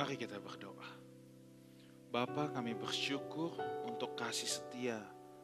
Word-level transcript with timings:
Mari 0.00 0.16
kita 0.16 0.40
berdoa. 0.40 0.88
Bapa 2.08 2.48
kami 2.56 2.72
bersyukur 2.72 3.52
untuk 3.84 4.16
kasih 4.16 4.48
setia 4.48 4.96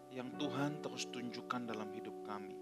yang 0.09 0.32
Tuhan 0.40 0.80
terus 0.80 1.12
tunjukkan 1.12 1.69
dalam 1.69 1.93
hidup 1.93 2.25
kami. 2.25 2.56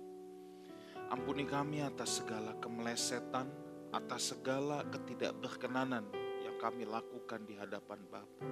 Ampuni 1.15 1.47
kami 1.47 1.87
atas 1.87 2.19
segala 2.19 2.59
kemelesetan, 2.59 3.47
atas 3.95 4.35
segala 4.35 4.83
ketidakberkenanan 4.91 6.03
yang 6.43 6.59
kami 6.59 6.83
lakukan 6.83 7.47
di 7.47 7.55
hadapan 7.55 8.03
Bapa. 8.11 8.43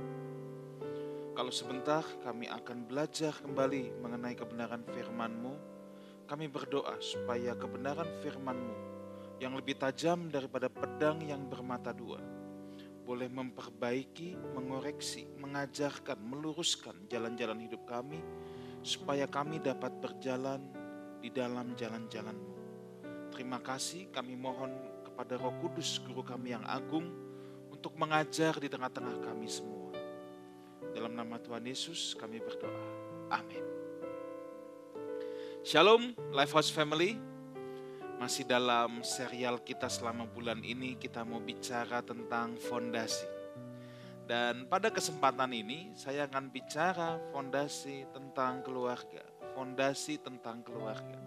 Kalau 1.34 1.50
sebentar 1.50 2.06
kami 2.22 2.46
akan 2.46 2.86
belajar 2.86 3.34
kembali 3.42 4.06
mengenai 4.06 4.38
kebenaran 4.38 4.86
firman-Mu, 4.86 5.54
kami 6.30 6.46
berdoa 6.46 6.94
supaya 7.02 7.58
kebenaran 7.58 8.22
firman-Mu 8.22 8.76
yang 9.42 9.58
lebih 9.58 9.82
tajam 9.82 10.30
daripada 10.30 10.70
pedang 10.70 11.18
yang 11.26 11.50
bermata 11.50 11.90
dua, 11.90 12.22
boleh 13.12 13.28
memperbaiki, 13.28 14.40
mengoreksi, 14.56 15.28
mengajarkan, 15.36 16.16
meluruskan 16.16 16.96
jalan-jalan 17.12 17.60
hidup 17.68 17.84
kami, 17.84 18.16
supaya 18.80 19.28
kami 19.28 19.60
dapat 19.60 19.92
berjalan 20.00 20.64
di 21.20 21.28
dalam 21.28 21.76
jalan-jalan-Mu. 21.76 22.56
Terima 23.28 23.60
kasih 23.60 24.08
kami 24.08 24.32
mohon 24.32 24.72
kepada 25.04 25.36
Roh 25.36 25.52
Kudus, 25.60 26.00
Guru 26.00 26.24
kami 26.24 26.56
yang 26.56 26.64
agung, 26.64 27.12
untuk 27.68 27.92
mengajar 28.00 28.56
di 28.56 28.72
tengah-tengah 28.72 29.20
kami 29.20 29.44
semua. 29.44 29.92
Dalam 30.96 31.12
nama 31.12 31.36
Tuhan 31.36 31.68
Yesus 31.68 32.16
kami 32.16 32.40
berdoa. 32.40 32.84
Amin. 33.28 33.64
Shalom 35.60 36.16
Lifehouse 36.32 36.72
Family. 36.72 37.31
Masih 38.22 38.46
dalam 38.46 39.02
serial 39.02 39.58
kita 39.66 39.90
selama 39.90 40.30
bulan 40.30 40.62
ini 40.62 40.94
kita 40.94 41.26
mau 41.26 41.42
bicara 41.42 42.06
tentang 42.06 42.54
fondasi. 42.54 43.26
Dan 44.30 44.70
pada 44.70 44.94
kesempatan 44.94 45.50
ini 45.50 45.90
saya 45.98 46.30
akan 46.30 46.46
bicara 46.54 47.18
fondasi 47.34 48.06
tentang 48.14 48.62
keluarga, 48.62 49.26
fondasi 49.58 50.22
tentang 50.22 50.62
keluarga. 50.62 51.18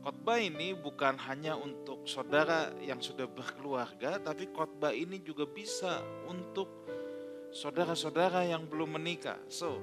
Khotbah 0.00 0.40
ini 0.40 0.72
bukan 0.72 1.20
hanya 1.28 1.60
untuk 1.60 2.08
saudara 2.08 2.72
yang 2.80 3.04
sudah 3.04 3.28
berkeluarga, 3.28 4.16
tapi 4.16 4.48
khotbah 4.48 4.96
ini 4.96 5.20
juga 5.20 5.44
bisa 5.44 6.00
untuk 6.24 6.88
saudara-saudara 7.52 8.48
yang 8.48 8.64
belum 8.64 8.96
menikah. 8.96 9.44
So, 9.52 9.76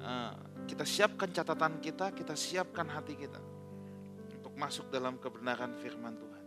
uh, 0.00 0.32
kita 0.64 0.88
siapkan 0.88 1.28
catatan 1.28 1.76
kita, 1.84 2.16
kita 2.16 2.32
siapkan 2.32 2.88
hati 2.88 3.20
kita 3.20 3.47
masuk 4.58 4.90
dalam 4.90 5.14
kebenaran 5.22 5.70
firman 5.78 6.18
Tuhan. 6.18 6.44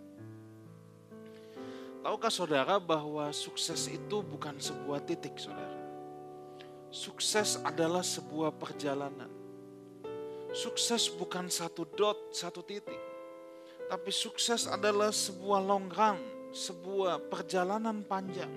Tahukah 2.03 2.33
saudara 2.33 2.75
bahwa 2.75 3.31
sukses 3.31 3.87
itu 3.87 4.19
bukan 4.19 4.59
sebuah 4.59 4.99
titik 5.07 5.39
saudara. 5.39 5.79
Sukses 6.91 7.55
adalah 7.63 8.03
sebuah 8.03 8.51
perjalanan. 8.51 9.31
Sukses 10.51 11.07
bukan 11.07 11.47
satu 11.47 11.87
dot, 11.95 12.35
satu 12.35 12.59
titik. 12.67 12.99
Tapi 13.87 14.11
sukses 14.11 14.67
adalah 14.67 15.15
sebuah 15.15 15.63
long 15.63 15.87
sebuah 16.51 17.31
perjalanan 17.31 18.03
panjang. 18.03 18.51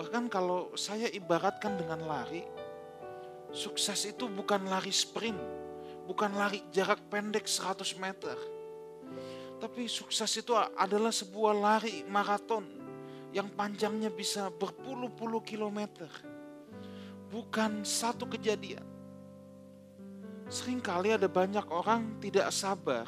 Bahkan 0.00 0.30
kalau 0.32 0.72
saya 0.78 1.10
ibaratkan 1.10 1.76
dengan 1.76 2.06
lari, 2.06 2.46
sukses 3.52 4.08
itu 4.08 4.30
bukan 4.30 4.64
lari 4.70 4.94
sprint, 4.94 5.57
bukan 6.08 6.32
lari 6.32 6.64
jarak 6.72 7.04
pendek 7.12 7.44
100 7.44 7.84
meter. 8.00 8.32
Tapi 9.60 9.84
sukses 9.84 10.32
itu 10.40 10.56
adalah 10.56 11.12
sebuah 11.12 11.52
lari 11.52 12.00
maraton 12.08 12.64
yang 13.36 13.52
panjangnya 13.52 14.08
bisa 14.08 14.48
berpuluh-puluh 14.48 15.44
kilometer. 15.44 16.08
Bukan 17.28 17.84
satu 17.84 18.24
kejadian. 18.24 18.86
Seringkali 20.48 21.12
ada 21.12 21.28
banyak 21.28 21.68
orang 21.68 22.16
tidak 22.24 22.48
sabar 22.56 23.04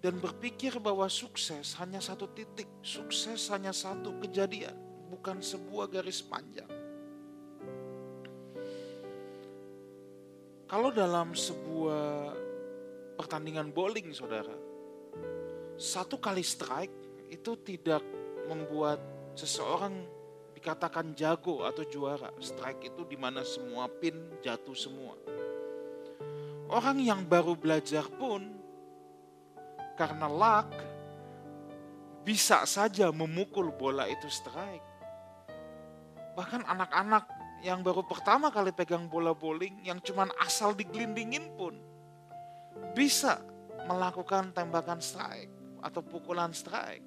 dan 0.00 0.16
berpikir 0.16 0.80
bahwa 0.80 1.04
sukses 1.12 1.76
hanya 1.76 2.00
satu 2.00 2.24
titik, 2.32 2.70
sukses 2.80 3.52
hanya 3.52 3.74
satu 3.74 4.16
kejadian, 4.24 4.72
bukan 5.12 5.44
sebuah 5.44 5.92
garis 5.92 6.24
panjang. 6.24 6.77
Kalau 10.68 10.92
dalam 10.92 11.32
sebuah 11.32 12.36
pertandingan 13.16 13.72
bowling, 13.72 14.12
saudara, 14.12 14.52
satu 15.80 16.20
kali 16.20 16.44
strike 16.44 16.92
itu 17.32 17.56
tidak 17.64 18.04
membuat 18.44 19.00
seseorang 19.32 20.04
dikatakan 20.52 21.16
jago 21.16 21.64
atau 21.64 21.88
juara. 21.88 22.28
Strike 22.36 22.92
itu 22.92 23.08
di 23.08 23.16
mana 23.16 23.40
semua 23.48 23.88
pin 23.88 24.12
jatuh 24.44 24.76
semua. 24.76 25.16
Orang 26.68 27.00
yang 27.00 27.24
baru 27.24 27.56
belajar 27.56 28.04
pun 28.20 28.52
karena 29.96 30.28
luck 30.28 30.68
bisa 32.28 32.68
saja 32.68 33.08
memukul 33.08 33.72
bola 33.72 34.04
itu 34.04 34.28
strike. 34.28 34.84
Bahkan 36.36 36.68
anak-anak 36.68 37.37
yang 37.62 37.82
baru 37.82 38.06
pertama 38.06 38.54
kali 38.54 38.70
pegang 38.70 39.10
bola 39.10 39.34
bowling 39.34 39.82
yang 39.82 39.98
cuman 39.98 40.30
asal 40.38 40.74
digelindingin 40.78 41.50
pun 41.58 41.74
bisa 42.94 43.42
melakukan 43.90 44.54
tembakan 44.54 45.02
strike 45.02 45.50
atau 45.82 46.00
pukulan 46.02 46.54
strike. 46.54 47.02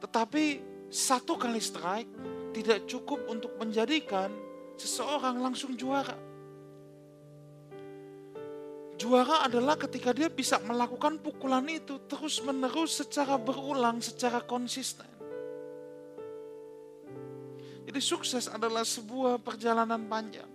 Tetapi 0.00 0.44
satu 0.88 1.36
kali 1.36 1.60
strike 1.60 2.10
tidak 2.54 2.86
cukup 2.88 3.24
untuk 3.28 3.56
menjadikan 3.60 4.30
seseorang 4.76 5.40
langsung 5.42 5.74
juara. 5.74 6.16
Juara 8.94 9.42
adalah 9.50 9.74
ketika 9.74 10.14
dia 10.14 10.30
bisa 10.30 10.62
melakukan 10.62 11.18
pukulan 11.18 11.66
itu 11.66 11.98
terus 12.06 12.38
menerus 12.46 13.02
secara 13.02 13.34
berulang, 13.34 13.98
secara 13.98 14.38
konsisten. 14.38 15.13
Jadi 17.94 18.10
sukses 18.10 18.50
adalah 18.50 18.82
sebuah 18.82 19.38
perjalanan 19.38 20.02
panjang. 20.10 20.50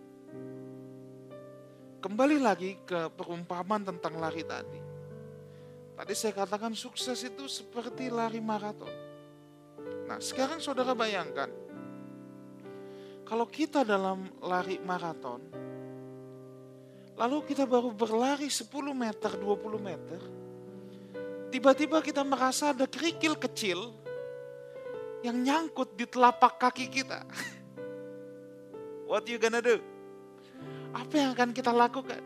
Kembali 2.04 2.36
lagi 2.36 2.76
ke 2.84 3.08
perumpamaan 3.16 3.80
tentang 3.80 4.20
lari 4.20 4.44
tadi. 4.44 4.76
Tadi 5.96 6.14
saya 6.20 6.36
katakan 6.36 6.76
sukses 6.76 7.16
itu 7.24 7.48
seperti 7.48 8.12
lari 8.12 8.44
maraton. 8.44 8.92
Nah 10.04 10.20
sekarang 10.20 10.60
saudara 10.60 10.92
bayangkan, 10.92 11.48
kalau 13.24 13.48
kita 13.48 13.88
dalam 13.88 14.28
lari 14.44 14.76
maraton, 14.84 15.40
lalu 17.16 17.38
kita 17.48 17.64
baru 17.64 17.96
berlari 17.96 18.52
10 18.52 18.68
meter, 18.92 19.32
20 19.40 19.80
meter, 19.80 20.20
tiba-tiba 21.56 22.04
kita 22.04 22.20
merasa 22.20 22.76
ada 22.76 22.84
kerikil 22.84 23.40
kecil 23.40 23.96
yang 25.20 25.36
nyangkut 25.44 25.96
di 25.96 26.08
telapak 26.08 26.60
kaki 26.60 26.88
kita. 26.88 27.28
What 29.10 29.28
you 29.28 29.42
gonna 29.42 29.60
do? 29.60 29.82
Apa 30.96 31.14
yang 31.18 31.30
akan 31.36 31.50
kita 31.52 31.74
lakukan? 31.74 32.22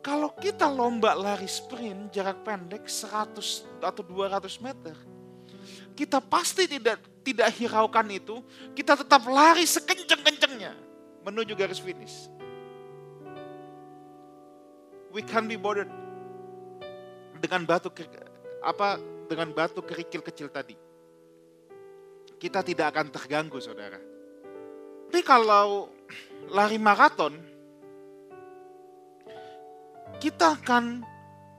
Kalau 0.00 0.32
kita 0.32 0.64
lomba 0.64 1.12
lari 1.12 1.48
sprint 1.48 2.08
jarak 2.12 2.40
pendek 2.40 2.88
100 2.88 3.84
atau 3.84 4.00
200 4.00 4.48
meter, 4.64 4.96
kita 5.92 6.24
pasti 6.24 6.64
tidak 6.64 7.04
tidak 7.20 7.52
hiraukan 7.60 8.08
itu, 8.08 8.40
kita 8.72 8.96
tetap 8.96 9.28
lari 9.28 9.68
sekenceng-kencengnya 9.68 10.72
menuju 11.20 11.52
garis 11.52 11.76
finish. 11.76 12.32
We 15.12 15.20
can 15.20 15.44
be 15.50 15.60
bothered 15.60 15.90
dengan 17.44 17.68
batu 17.68 17.92
apa 18.60 19.00
dengan 19.28 19.52
batu 19.52 19.80
kerikil 19.80 20.20
kecil 20.20 20.52
tadi 20.52 20.89
kita 22.40 22.64
tidak 22.64 22.96
akan 22.96 23.12
terganggu 23.12 23.60
saudara. 23.60 24.00
Tapi 25.12 25.20
kalau 25.20 25.92
lari 26.48 26.80
maraton, 26.80 27.36
kita 30.16 30.56
akan 30.56 31.04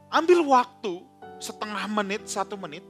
ambil 0.09 0.39
waktu 0.49 1.05
setengah 1.37 1.85
menit, 1.85 2.25
satu 2.25 2.57
menit, 2.57 2.81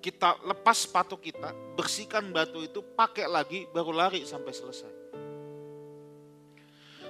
kita 0.00 0.40
lepas 0.48 0.88
sepatu 0.88 1.20
kita, 1.20 1.52
bersihkan 1.76 2.32
batu 2.32 2.64
itu, 2.64 2.80
pakai 2.80 3.28
lagi, 3.28 3.68
baru 3.70 3.92
lari 3.92 4.24
sampai 4.24 4.52
selesai. 4.56 4.92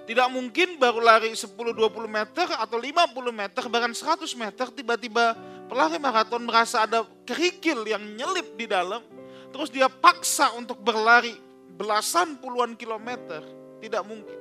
Tidak 0.03 0.29
mungkin 0.35 0.83
baru 0.83 0.99
lari 0.99 1.31
10-20 1.31 1.79
meter 2.11 2.47
atau 2.59 2.75
50 2.75 3.15
meter, 3.31 3.63
bahkan 3.71 3.95
100 3.95 4.27
meter, 4.35 4.67
tiba-tiba 4.75 5.39
pelari 5.73 5.97
maraton 5.97 6.45
merasa 6.45 6.85
ada 6.85 7.01
kerikil 7.25 7.81
yang 7.89 8.05
nyelip 8.13 8.61
di 8.61 8.69
dalam, 8.69 9.01
terus 9.49 9.73
dia 9.73 9.89
paksa 9.89 10.53
untuk 10.53 10.77
berlari 10.85 11.33
belasan 11.73 12.37
puluhan 12.37 12.77
kilometer, 12.77 13.41
tidak 13.81 14.05
mungkin. 14.05 14.37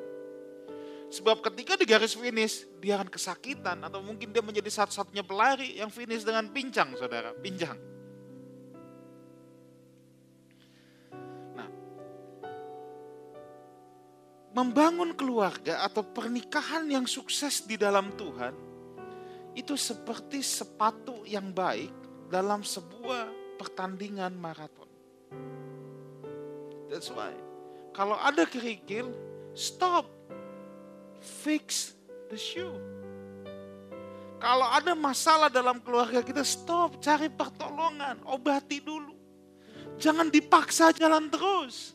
Sebab 1.08 1.40
ketika 1.40 1.80
di 1.80 1.88
garis 1.88 2.20
finish, 2.20 2.68
dia 2.84 3.00
akan 3.00 3.08
kesakitan 3.08 3.80
atau 3.80 4.04
mungkin 4.04 4.36
dia 4.36 4.44
menjadi 4.44 4.68
satu-satunya 4.68 5.24
pelari 5.24 5.80
yang 5.80 5.88
finish 5.88 6.28
dengan 6.28 6.52
pincang, 6.52 7.00
saudara, 7.00 7.32
pincang. 7.32 7.80
Nah, 11.56 11.68
membangun 14.52 15.16
keluarga 15.16 15.80
atau 15.88 16.04
pernikahan 16.04 16.92
yang 16.92 17.08
sukses 17.08 17.64
di 17.64 17.80
dalam 17.80 18.12
Tuhan 18.20 18.71
itu 19.58 19.76
seperti 19.76 20.40
sepatu 20.40 21.28
yang 21.28 21.52
baik 21.52 21.92
dalam 22.32 22.64
sebuah 22.64 23.28
pertandingan 23.60 24.32
maraton. 24.36 24.88
That's 26.88 27.12
why. 27.12 27.32
Kalau 27.92 28.16
ada 28.20 28.48
kerikil, 28.48 29.12
stop 29.52 30.08
fix 31.22 31.94
the 32.32 32.40
shoe. 32.40 32.76
Kalau 34.42 34.66
ada 34.66 34.98
masalah 34.98 35.54
dalam 35.54 35.78
keluarga 35.86 36.26
kita, 36.26 36.42
stop, 36.42 36.98
cari 36.98 37.30
pertolongan, 37.30 38.26
obati 38.26 38.82
dulu. 38.82 39.14
Jangan 40.02 40.34
dipaksa 40.34 40.90
jalan 40.98 41.30
terus. 41.30 41.94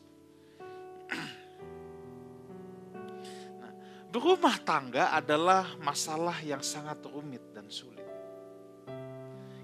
Berumah 4.07 4.55
tangga 4.63 5.11
adalah 5.11 5.75
masalah 5.83 6.39
yang 6.39 6.63
sangat 6.63 7.03
rumit 7.03 7.43
dan 7.51 7.67
sulit. 7.67 8.07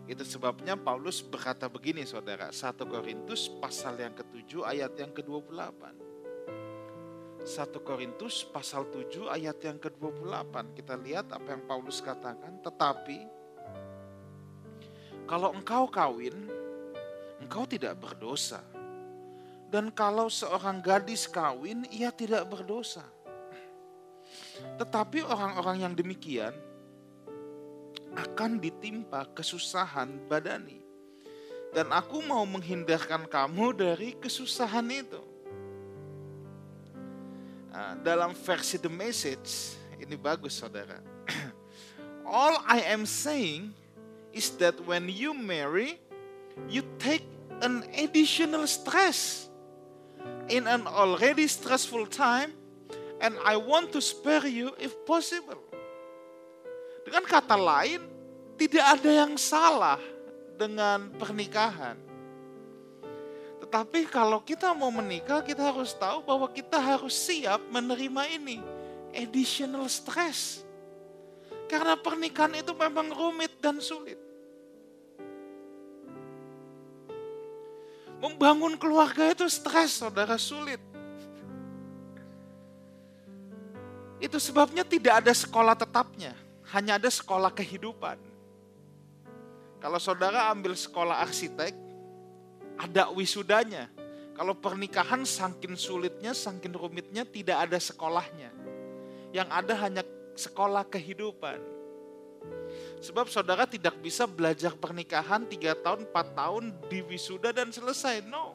Itu 0.03 0.27
sebabnya 0.27 0.75
Paulus 0.75 1.23
berkata 1.23 1.71
begini 1.71 2.03
saudara, 2.03 2.51
1 2.51 2.75
Korintus 2.83 3.47
pasal 3.47 3.95
yang 4.03 4.11
ke-7 4.11 4.67
ayat 4.67 4.91
yang 4.99 5.15
ke-28. 5.15 5.81
1 7.43 7.87
Korintus 7.87 8.43
pasal 8.43 8.83
7 8.91 9.31
ayat 9.31 9.55
yang 9.63 9.79
ke-28. 9.79 10.75
Kita 10.75 10.99
lihat 10.99 11.31
apa 11.31 11.55
yang 11.55 11.63
Paulus 11.63 12.03
katakan. 12.03 12.59
Tetapi 12.59 13.19
kalau 15.23 15.55
engkau 15.55 15.87
kawin, 15.87 16.35
engkau 17.39 17.63
tidak 17.63 17.95
berdosa. 17.95 18.59
Dan 19.71 19.87
kalau 19.95 20.27
seorang 20.27 20.83
gadis 20.83 21.31
kawin, 21.31 21.87
ia 21.95 22.11
tidak 22.11 22.43
berdosa. 22.51 23.07
Tetapi 24.77 25.25
orang-orang 25.25 25.87
yang 25.87 25.93
demikian 25.93 26.53
akan 28.13 28.61
ditimpa 28.61 29.25
kesusahan 29.33 30.29
badani. 30.29 30.81
Dan 31.73 31.89
aku 31.89 32.21
mau 32.21 32.45
menghindarkan 32.45 33.25
kamu 33.25 33.73
dari 33.73 34.13
kesusahan 34.13 34.85
itu 34.93 35.33
Ah, 37.73 37.97
dalam 37.97 38.37
versi 38.37 38.77
The 38.77 38.85
Message, 38.85 39.73
ini 39.97 40.13
bagus 40.13 40.61
saudara. 40.61 41.01
All 42.21 42.61
I 42.69 42.85
am 42.93 43.09
saying 43.09 43.73
is 44.29 44.53
that 44.61 44.77
when 44.85 45.09
you 45.09 45.33
marry, 45.33 45.97
you 46.69 46.85
take 47.01 47.25
an 47.65 47.81
additional 47.97 48.69
stress 48.69 49.49
in 50.53 50.69
an 50.69 50.85
already 50.85 51.49
stressful 51.49 52.05
time 52.13 52.53
and 53.23 53.39
I 53.39 53.55
want 53.55 53.95
to 53.95 54.03
spare 54.03 54.43
you 54.45 54.75
if 54.75 54.91
possible. 55.07 55.63
Dengan 57.07 57.23
kata 57.23 57.55
lain, 57.55 58.03
tidak 58.59 58.99
ada 58.99 59.11
yang 59.23 59.39
salah 59.39 59.99
dengan 60.59 61.07
pernikahan. 61.15 61.95
Tapi 63.73 64.05
kalau 64.05 64.37
kita 64.37 64.69
mau 64.77 64.93
menikah, 64.93 65.41
kita 65.41 65.73
harus 65.73 65.97
tahu 65.97 66.21
bahwa 66.21 66.45
kita 66.51 66.77
harus 66.77 67.15
siap 67.15 67.57
menerima 67.73 68.37
ini. 68.37 68.61
Additional 69.15 69.89
stress. 69.89 70.61
Karena 71.65 71.97
pernikahan 71.97 72.53
itu 72.61 72.69
memang 72.77 73.09
rumit 73.09 73.49
dan 73.57 73.81
sulit. 73.81 74.19
Membangun 78.21 78.77
keluarga 78.77 79.33
itu 79.33 79.49
stres, 79.49 79.97
saudara, 79.97 80.37
sulit. 80.37 80.92
Itu 84.23 84.39
sebabnya 84.39 84.87
tidak 84.87 85.19
ada 85.19 85.35
sekolah 85.35 85.75
tetapnya, 85.75 86.31
hanya 86.71 86.95
ada 86.95 87.11
sekolah 87.11 87.51
kehidupan. 87.51 88.15
Kalau 89.83 89.99
saudara 89.99 90.47
ambil 90.47 90.79
sekolah 90.79 91.19
arsitek, 91.27 91.75
ada 92.79 93.11
wisudanya. 93.11 93.91
Kalau 94.31 94.55
pernikahan 94.55 95.27
sangkin 95.27 95.75
sulitnya, 95.75 96.31
sangkin 96.31 96.71
rumitnya 96.71 97.27
tidak 97.27 97.67
ada 97.67 97.75
sekolahnya. 97.75 98.55
Yang 99.35 99.49
ada 99.51 99.73
hanya 99.83 100.03
sekolah 100.39 100.87
kehidupan. 100.87 101.59
Sebab 103.03 103.27
saudara 103.27 103.67
tidak 103.67 103.99
bisa 103.99 104.23
belajar 104.23 104.71
pernikahan 104.71 105.43
3 105.43 105.83
tahun, 105.83 106.07
4 106.07 106.39
tahun 106.39 106.63
di 106.87 107.03
wisuda 107.03 107.51
dan 107.51 107.75
selesai. 107.75 108.23
No. 108.23 108.52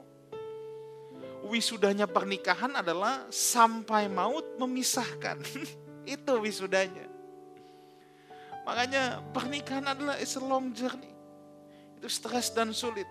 Wisudanya 1.48 2.04
pernikahan 2.04 2.76
adalah 2.76 3.24
sampai 3.32 4.04
maut 4.06 4.44
memisahkan. 4.60 5.40
Itu 6.04 6.44
wisudanya. 6.44 7.08
Makanya 8.68 9.24
pernikahan 9.32 9.88
adalah 9.88 10.20
is 10.20 10.36
a 10.36 10.44
long 10.44 10.76
journey. 10.76 11.08
Itu 11.96 12.08
stres 12.12 12.52
dan 12.52 12.76
sulit. 12.76 13.08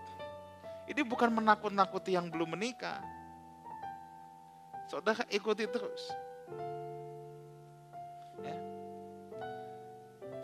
Ini 0.86 1.02
bukan 1.02 1.34
menakut-nakuti 1.34 2.14
yang 2.14 2.30
belum 2.30 2.54
menikah. 2.54 3.02
Saudara 4.86 5.26
ikuti 5.34 5.66
terus. 5.66 6.14
Ya. 8.46 8.58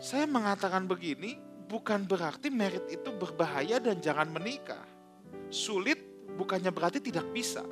Saya 0.02 0.26
mengatakan 0.26 0.84
begini 0.84 1.38
bukan 1.70 2.04
berarti 2.04 2.52
merit 2.52 2.84
itu 2.90 3.08
berbahaya 3.14 3.78
dan 3.78 4.02
jangan 4.02 4.28
menikah. 4.28 4.82
Sulit 5.48 5.96
bukannya 6.34 6.74
berarti 6.74 6.98
tidak 6.98 7.24
bisa. 7.30 7.62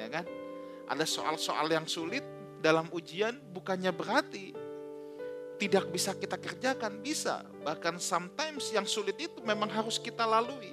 Ya 0.00 0.08
kan? 0.08 0.24
Ada 0.88 1.04
soal-soal 1.04 1.68
yang 1.68 1.84
sulit 1.84 2.24
dalam 2.64 2.88
ujian 2.88 3.36
bukannya 3.52 3.92
berarti 3.92 4.56
tidak 5.60 5.92
bisa 5.92 6.16
kita 6.16 6.40
kerjakan, 6.40 7.04
bisa. 7.04 7.44
Bahkan 7.44 8.00
sometimes 8.00 8.72
yang 8.72 8.88
sulit 8.88 9.20
itu 9.20 9.44
memang 9.44 9.68
harus 9.68 10.00
kita 10.00 10.24
lalui. 10.24 10.72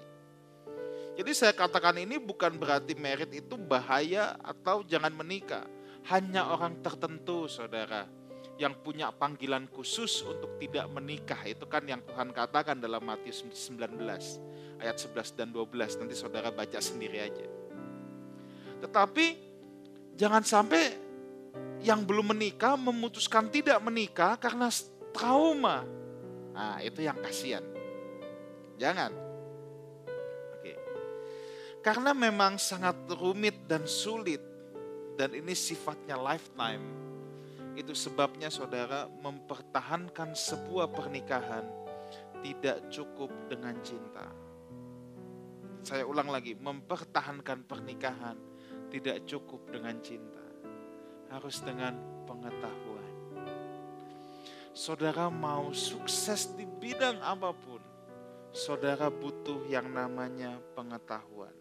Jadi 1.19 1.31
saya 1.35 1.51
katakan 1.51 2.00
ini 2.00 2.15
bukan 2.21 2.56
berarti 2.56 2.95
merit 2.95 3.27
itu 3.35 3.59
bahaya 3.59 4.39
atau 4.39 4.88
jangan 4.88 5.12
menikah. 5.12 5.68
Hanya 6.07 6.47
orang 6.47 6.79
tertentu 6.79 7.51
saudara 7.51 8.07
yang 8.56 8.79
punya 8.79 9.12
panggilan 9.12 9.68
khusus 9.68 10.24
untuk 10.24 10.56
tidak 10.56 10.88
menikah. 10.88 11.41
Itu 11.44 11.68
kan 11.68 11.83
yang 11.83 12.00
Tuhan 12.07 12.31
katakan 12.31 12.79
dalam 12.79 13.03
Matius 13.03 13.44
19 13.44 13.91
ayat 14.79 14.95
11 14.95 15.35
dan 15.35 15.51
12. 15.51 16.00
Nanti 16.00 16.15
saudara 16.15 16.48
baca 16.48 16.79
sendiri 16.79 17.19
aja. 17.19 17.56
Tetapi 18.81 19.25
jangan 20.17 20.43
sampai 20.46 20.84
yang 21.81 22.03
belum 22.03 22.34
menikah 22.34 22.74
memutuskan 22.75 23.50
tidak 23.53 23.77
menikah 23.81 24.38
karena 24.38 24.69
trauma. 25.13 25.86
Nah 26.53 26.81
itu 26.81 27.05
yang 27.05 27.17
kasihan. 27.22 27.63
Jangan. 28.77 29.27
Karena 31.88 32.12
memang 32.12 32.60
sangat 32.60 33.07
rumit 33.15 33.63
dan 33.63 33.88
sulit 33.88 34.43
dan 35.15 35.31
ini 35.31 35.55
sifatnya 35.55 36.19
lifetime. 36.19 36.84
Itu 37.79 37.96
sebabnya 37.96 38.51
saudara 38.51 39.07
mempertahankan 39.07 40.36
sebuah 40.36 40.91
pernikahan 40.91 41.63
tidak 42.43 42.91
cukup 42.91 43.31
dengan 43.48 43.79
cinta. 43.86 44.27
Saya 45.86 46.03
ulang 46.03 46.27
lagi, 46.27 46.60
mempertahankan 46.60 47.63
pernikahan 47.63 48.36
tidak 48.88 49.24
cukup 49.27 49.62
dengan 49.72 49.96
cinta. 50.00 50.44
Harus 51.27 51.60
dengan 51.60 51.96
pengetahuan. 52.24 53.13
Saudara 54.72 55.27
mau 55.34 55.74
sukses 55.74 56.53
di 56.53 56.63
bidang 56.63 57.17
apa 57.20 57.50
pun, 57.50 57.82
saudara 58.53 59.10
butuh 59.10 59.65
yang 59.65 59.89
namanya 59.89 60.62
pengetahuan. 60.77 61.51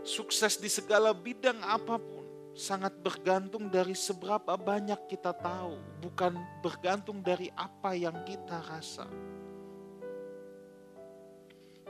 Sukses 0.00 0.56
di 0.56 0.72
segala 0.72 1.12
bidang 1.12 1.60
apa 1.60 2.00
pun 2.00 2.24
sangat 2.56 2.96
bergantung 3.04 3.68
dari 3.68 3.92
seberapa 3.92 4.56
banyak 4.56 5.04
kita 5.06 5.36
tahu, 5.36 5.76
bukan 6.00 6.34
bergantung 6.64 7.20
dari 7.20 7.52
apa 7.52 7.92
yang 7.92 8.16
kita 8.24 8.58
rasa. 8.64 9.06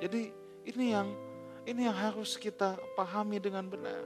Jadi 0.03 0.33
ini 0.67 0.87
yang 0.91 1.09
ini 1.69 1.85
yang 1.85 1.97
harus 1.97 2.41
kita 2.41 2.79
pahami 2.97 3.37
dengan 3.37 3.69
benar. 3.69 4.05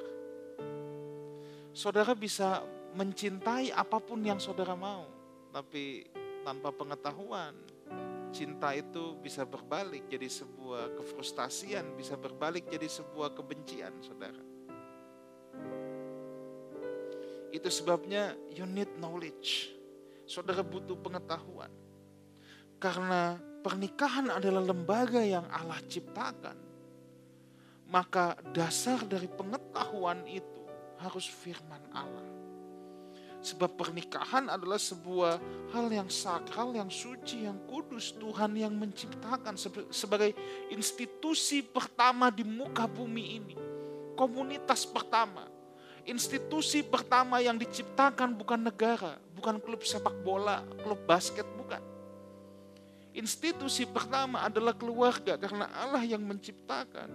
Saudara 1.74 2.14
bisa 2.14 2.62
mencintai 2.94 3.74
apa 3.74 3.98
pun 3.98 4.22
yang 4.22 4.38
saudara 4.38 4.78
mau, 4.78 5.10
tapi 5.50 6.06
tanpa 6.46 6.70
pengetahuan, 6.70 7.54
cinta 8.30 8.74
itu 8.74 9.18
bisa 9.18 9.46
berbalik 9.46 10.06
jadi 10.10 10.26
sebuah 10.26 10.98
kefrustasian, 10.98 11.94
bisa 11.98 12.14
berbalik 12.18 12.66
jadi 12.70 12.86
sebuah 12.86 13.34
kebencian, 13.34 13.94
saudara. 14.02 14.42
Itu 17.54 17.70
sebabnya 17.70 18.34
you 18.50 18.66
need 18.66 18.90
knowledge. 18.98 19.70
Saudara 20.26 20.66
butuh 20.66 20.98
pengetahuan. 20.98 21.70
Karena 22.82 23.38
pernikahan 23.62 24.26
adalah 24.34 24.74
lembaga 24.74 25.22
yang 25.22 25.46
Allah 25.54 25.78
ciptakan. 25.86 26.63
Maka 27.88 28.36
dasar 28.50 29.04
dari 29.04 29.28
pengetahuan 29.28 30.24
itu 30.26 30.64
harus 30.98 31.28
firman 31.28 31.82
Allah. 31.92 32.34
Sebab 33.44 33.76
pernikahan 33.76 34.48
adalah 34.48 34.80
sebuah 34.80 35.36
hal 35.76 35.92
yang 35.92 36.08
sakral, 36.08 36.72
yang 36.72 36.88
suci, 36.88 37.44
yang 37.44 37.60
kudus. 37.68 38.16
Tuhan 38.16 38.56
yang 38.56 38.72
menciptakan 38.72 39.60
sebagai 39.92 40.32
institusi 40.72 41.60
pertama 41.60 42.32
di 42.32 42.40
muka 42.40 42.88
bumi 42.88 43.24
ini. 43.36 43.54
Komunitas 44.16 44.88
pertama. 44.88 45.44
Institusi 46.08 46.80
pertama 46.80 47.44
yang 47.44 47.60
diciptakan 47.60 48.32
bukan 48.32 48.64
negara, 48.64 49.20
bukan 49.36 49.60
klub 49.60 49.84
sepak 49.84 50.16
bola, 50.24 50.64
klub 50.80 51.04
basket, 51.04 51.44
bukan. 51.60 51.84
Institusi 53.12 53.84
pertama 53.84 54.40
adalah 54.48 54.72
keluarga 54.72 55.36
karena 55.36 55.68
Allah 55.68 56.00
yang 56.00 56.24
menciptakan. 56.24 57.12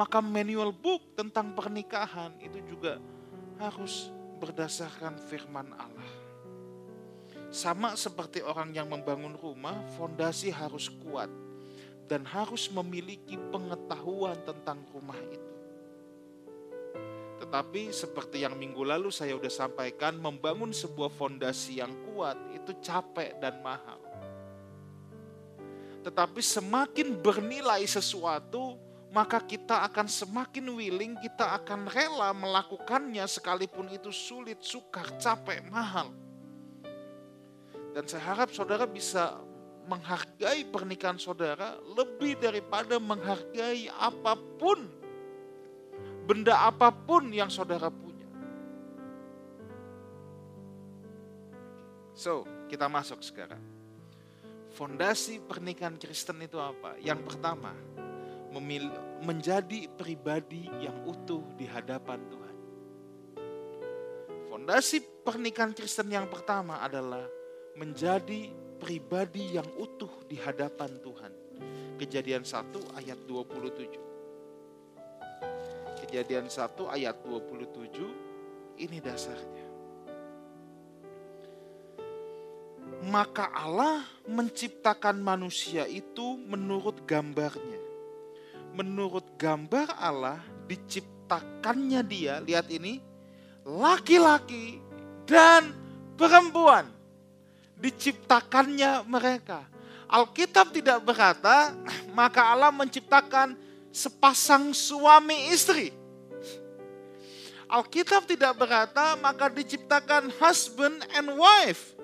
Maka 0.00 0.24
manual 0.24 0.72
book 0.72 1.12
tentang 1.12 1.52
pernikahan 1.52 2.32
itu 2.40 2.56
juga 2.64 2.96
harus 3.60 4.08
berdasarkan 4.40 5.20
firman 5.20 5.76
Allah. 5.76 6.10
Sama 7.52 7.92
seperti 8.00 8.40
orang 8.40 8.72
yang 8.72 8.88
membangun 8.88 9.36
rumah, 9.36 9.76
fondasi 10.00 10.48
harus 10.48 10.88
kuat 11.04 11.28
dan 12.08 12.24
harus 12.24 12.72
memiliki 12.72 13.36
pengetahuan 13.52 14.40
tentang 14.40 14.80
rumah 14.88 15.20
itu. 15.28 15.52
Tetapi 17.44 17.92
seperti 17.92 18.40
yang 18.40 18.56
minggu 18.56 18.80
lalu 18.80 19.12
saya 19.12 19.36
sudah 19.36 19.52
sampaikan, 19.52 20.16
membangun 20.16 20.72
sebuah 20.72 21.12
fondasi 21.12 21.84
yang 21.84 21.92
kuat 22.08 22.40
itu 22.56 22.72
capek 22.80 23.36
dan 23.36 23.60
mahal. 23.60 24.00
Tetapi 26.00 26.40
semakin 26.40 27.20
bernilai 27.20 27.84
sesuatu, 27.84 28.80
maka 29.10 29.42
kita 29.42 29.82
akan 29.90 30.06
semakin 30.06 30.70
willing, 30.70 31.18
kita 31.18 31.58
akan 31.58 31.90
rela 31.90 32.30
melakukannya 32.30 33.26
sekalipun 33.26 33.90
itu 33.90 34.14
sulit, 34.14 34.62
sukar, 34.62 35.06
capek, 35.18 35.66
mahal. 35.66 36.14
Dan 37.90 38.06
saya 38.06 38.22
harap 38.34 38.54
saudara 38.54 38.86
bisa 38.86 39.34
menghargai 39.90 40.62
pernikahan 40.70 41.18
saudara 41.18 41.74
lebih 41.98 42.38
daripada 42.38 43.02
menghargai 43.02 43.90
apa 43.90 44.38
pun 44.38 44.86
benda 46.22 46.54
apa 46.54 46.94
pun 46.94 47.26
yang 47.34 47.50
saudara 47.50 47.90
punya. 47.90 48.30
So, 52.14 52.46
kita 52.70 52.86
masuk 52.86 53.26
sekarang. 53.26 53.58
Fondasi 54.70 55.42
pernikahan 55.42 55.98
Kristen 55.98 56.38
itu 56.46 56.62
apa? 56.62 56.94
Yang 57.02 57.26
pertama, 57.26 57.74
menjadi 59.22 59.86
pribadi 59.94 60.66
yang 60.82 61.06
utuh 61.06 61.42
di 61.54 61.66
hadapan 61.70 62.18
Tuhan. 62.26 62.56
Fondasi 64.50 65.00
pernikahan 65.22 65.70
Kristen 65.70 66.10
yang 66.10 66.26
pertama 66.26 66.82
adalah 66.82 67.22
menjadi 67.78 68.50
pribadi 68.80 69.54
yang 69.54 69.66
utuh 69.78 70.10
di 70.26 70.34
hadapan 70.40 70.90
Tuhan. 70.98 71.32
Kejadian 72.00 72.42
1 72.42 72.98
ayat 72.98 73.18
27. 73.28 74.00
Kejadian 76.02 76.48
1 76.48 76.88
ayat 76.90 77.16
27 77.22 78.80
ini 78.80 78.98
dasarnya. 79.04 79.66
Maka 83.00 83.48
Allah 83.52 84.04
menciptakan 84.28 85.20
manusia 85.20 85.88
itu 85.88 86.36
menurut 86.36 87.04
gambarnya. 87.08 87.89
Menurut 88.70 89.26
gambar 89.34 89.98
Allah 89.98 90.38
diciptakannya 90.70 92.00
dia, 92.06 92.38
lihat 92.38 92.70
ini, 92.70 93.02
laki-laki 93.66 94.78
dan 95.26 95.74
perempuan. 96.14 96.86
Diciptakannya 97.80 99.02
mereka. 99.08 99.66
Alkitab 100.10 100.74
tidak 100.74 101.02
berkata, 101.02 101.74
maka 102.18 102.50
Allah 102.50 102.70
menciptakan 102.70 103.58
sepasang 103.90 104.70
suami 104.70 105.50
istri. 105.50 105.90
Alkitab 107.70 108.26
tidak 108.26 108.58
berkata 108.58 109.14
maka 109.22 109.46
diciptakan 109.46 110.34
husband 110.42 110.98
and 111.14 111.30
wife. 111.38 111.94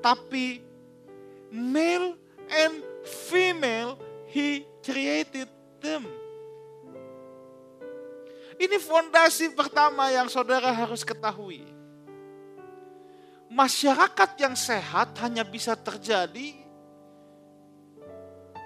Tapi 0.00 0.64
male 1.52 2.16
and 2.48 2.80
female 3.04 4.00
he 4.32 4.64
created 4.84 5.48
them. 5.80 6.04
Ini 8.60 8.76
fondasi 8.76 9.56
pertama 9.56 10.12
yang 10.12 10.28
saudara 10.28 10.68
harus 10.68 11.00
ketahui. 11.00 11.64
Masyarakat 13.48 14.30
yang 14.36 14.52
sehat 14.52 15.16
hanya 15.24 15.42
bisa 15.42 15.72
terjadi 15.72 16.54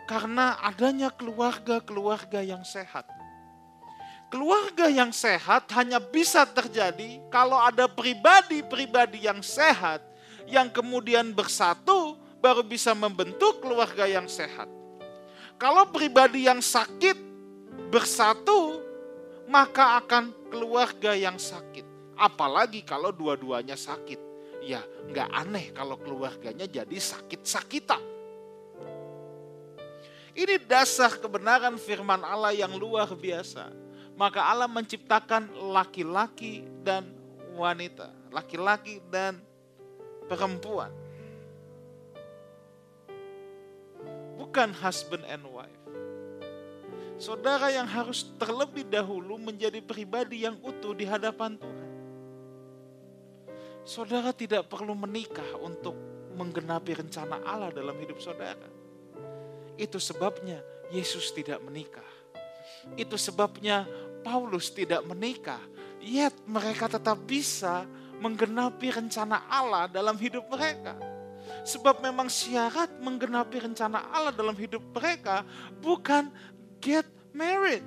karena 0.04 0.59
adanya 0.61 1.09
keluarga-keluarga 1.14 2.42
yang 2.42 2.66
sehat. 2.66 3.06
Keluarga 4.28 4.90
yang 4.90 5.14
sehat 5.14 5.71
hanya 5.78 6.02
bisa 6.02 6.42
terjadi 6.42 7.23
kalau 7.30 7.54
ada 7.54 7.87
pribadi-pribadi 7.87 9.30
yang 9.30 9.40
sehat 9.47 10.02
yang 10.50 10.68
kemudian 10.68 11.30
bersatu 11.30 12.18
baru 12.42 12.66
bisa 12.66 12.92
membentuk 12.92 13.62
keluarga 13.62 14.11
yang 14.11 14.26
sehat. 14.26 14.66
Kalau 15.56 15.88
pribadi 15.88 16.46
yang 16.46 16.61
sakit 16.61 17.16
bersatu 17.88 18.82
maka 19.46 20.00
akan 20.02 20.32
keluarga 20.50 21.14
yang 21.14 21.38
sakit. 21.38 21.84
Apalagi 22.18 22.82
kalau 22.87 23.11
dua-duanya 23.11 23.78
sakit. 23.78 24.20
Ya 24.64 24.80
nggak 25.12 25.28
aneh 25.28 25.66
kalau 25.76 26.00
keluarganya 26.00 26.64
jadi 26.64 26.96
sakit-sakitan. 26.96 28.00
Ini 30.34 30.58
dasar 30.66 31.14
kebenaran 31.20 31.78
firman 31.78 32.25
Allah 32.26 32.50
yang 32.50 32.75
luar 32.75 33.06
biasa 33.14 33.84
maka 34.14 34.46
Allah 34.46 34.70
menciptakan 34.70 35.50
laki-laki 35.75 36.62
dan 36.87 37.11
wanita, 37.54 38.11
laki-laki 38.30 39.02
dan 39.11 39.38
perempuan. 40.30 40.90
Bukan 44.54 44.70
husband 44.87 45.26
and 45.26 45.42
wife. 45.50 45.82
Saudara 47.18 47.75
yang 47.75 47.90
harus 47.90 48.23
terlebih 48.38 48.87
dahulu 48.87 49.34
menjadi 49.34 49.82
pribadi 49.82 50.46
yang 50.46 50.54
utuh 50.62 50.94
di 50.94 51.02
hadapan 51.02 51.58
Tuhan. 51.58 51.90
Saudara 53.82 54.30
tidak 54.30 54.70
perlu 54.70 54.94
menikah 54.94 55.58
untuk 55.58 55.99
menggenapi 56.38 57.02
rencana 57.02 57.42
Allah 57.42 57.75
dalam 57.75 57.99
hidup 57.99 58.23
saudara. 58.23 58.70
Itu 59.75 59.99
sebabnya 59.99 60.62
Yesus 60.94 61.34
tidak 61.34 61.58
menikah. 61.58 62.06
Itu 62.94 63.18
sebabnya 63.18 63.90
Paulus 64.23 64.70
tidak 64.70 65.02
menikah, 65.02 65.66
yet 65.99 66.30
mereka 66.46 66.87
tetap 66.87 67.18
bisa 67.26 67.90
menggenapi 68.23 69.02
rencana 69.02 69.50
Allah 69.50 69.90
dalam 69.90 70.14
hidup 70.14 70.46
mereka. 70.46 70.94
Sebab 71.62 72.02
memang 72.02 72.26
syarat 72.26 72.90
menggenapi 72.99 73.62
rencana 73.62 74.11
Allah 74.11 74.34
dalam 74.34 74.58
hidup 74.58 74.82
mereka 74.90 75.46
bukan 75.78 76.28
get 76.82 77.06
married. 77.30 77.87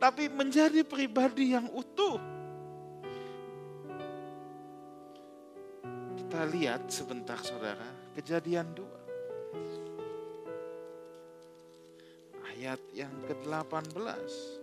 Tapi 0.00 0.32
menjadi 0.32 0.80
pribadi 0.80 1.52
yang 1.52 1.68
utuh. 1.76 2.16
Kita 6.16 6.40
lihat 6.48 6.88
sebentar 6.88 7.36
saudara, 7.44 8.16
kejadian 8.16 8.72
dua. 8.72 8.98
Ayat 12.48 12.80
yang 12.96 13.12
ke-18. 13.28 14.60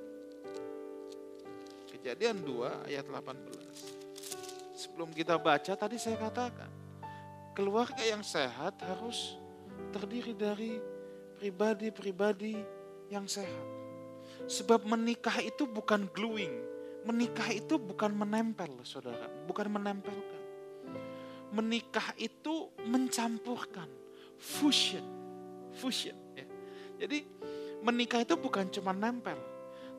Kejadian 2.08 2.46
2 2.46 2.88
ayat 2.88 3.10
18. 3.10 4.78
Sebelum 4.78 5.10
kita 5.18 5.36
baca 5.42 5.74
tadi 5.74 5.98
saya 5.98 6.14
katakan, 6.16 6.70
keluarga 7.58 8.06
yang 8.06 8.22
sehat 8.22 8.78
harus 8.86 9.34
terdiri 9.90 10.38
dari 10.38 10.78
pribadi-pribadi 11.42 12.54
yang 13.10 13.26
sehat. 13.26 13.66
Sebab 14.46 14.86
menikah 14.86 15.42
itu 15.42 15.66
bukan 15.66 16.06
gluing, 16.14 16.54
menikah 17.02 17.50
itu 17.50 17.82
bukan 17.82 18.14
menempel, 18.14 18.70
saudara, 18.86 19.26
bukan 19.50 19.74
menempelkan. 19.74 20.42
Menikah 21.50 22.14
itu 22.22 22.70
mencampurkan, 22.86 23.90
fusion, 24.38 25.02
fusion. 25.82 26.14
Ya. 26.38 26.46
Jadi 27.02 27.26
menikah 27.82 28.22
itu 28.22 28.38
bukan 28.38 28.70
cuma 28.70 28.94
nempel, 28.94 29.42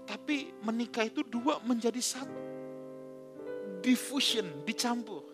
tapi 0.06 0.54
menikah 0.62 1.10
itu 1.10 1.26
dua 1.26 1.58
menjadi 1.66 1.98
satu. 1.98 2.46
diffusion, 3.78 4.66
dicampur. 4.66 5.27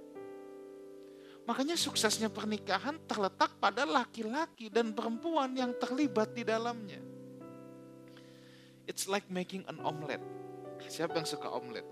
Makanya 1.44 1.76
suksesnya 1.76 2.32
pernikahan 2.32 2.96
terletak 3.04 3.60
pada 3.60 3.84
laki-laki 3.84 4.72
dan 4.72 4.96
perempuan 4.96 5.52
yang 5.52 5.76
terlibat 5.76 6.32
di 6.32 6.40
dalamnya. 6.40 7.00
It's 8.88 9.04
like 9.04 9.28
making 9.28 9.64
an 9.68 9.80
omelet. 9.84 10.20
Siapa 10.88 11.16
yang 11.20 11.28
suka 11.28 11.48
omelet? 11.52 11.84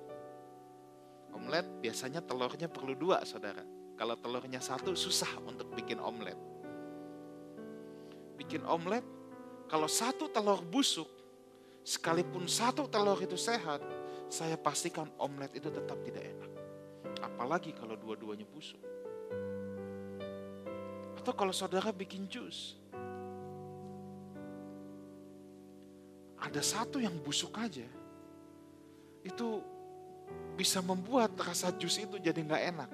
Omelet 1.32 1.64
biasanya 1.80 2.21
telurnya 2.25 2.68
perlu 2.68 2.97
dua, 2.97 3.25
saudara. 3.25 3.64
Kalau 3.97 4.16
telurnya 4.16 4.61
satu 4.61 4.97
susah 4.97 5.40
untuk 5.44 5.68
bikin 5.73 6.00
omelet. 6.00 6.37
Bikin 8.37 8.64
omelet, 8.64 9.04
kalau 9.68 9.88
satu 9.88 10.28
telur 10.32 10.61
busuk, 10.64 11.09
sekalipun 11.85 12.49
satu 12.49 12.88
telur 12.88 13.16
itu 13.21 13.37
sehat, 13.37 13.80
saya 14.32 14.56
pastikan 14.56 15.09
omelet 15.21 15.52
itu 15.56 15.68
tetap 15.68 16.00
tidak 16.04 16.25
enak. 16.25 16.50
Apalagi 17.21 17.76
kalau 17.76 17.97
dua-duanya 17.97 18.49
busuk. 18.49 18.80
Atau 21.23 21.38
kalau 21.38 21.55
saudara 21.55 21.95
bikin 21.95 22.26
jus. 22.26 22.75
Ada 26.43 26.59
satu 26.59 26.99
yang 26.99 27.14
busuk 27.23 27.55
aja. 27.55 27.87
Itu 29.23 29.62
bisa 30.59 30.83
membuat 30.83 31.38
rasa 31.38 31.71
jus 31.79 31.95
itu 32.02 32.19
jadi 32.19 32.43
nggak 32.43 32.62
enak. 32.75 32.91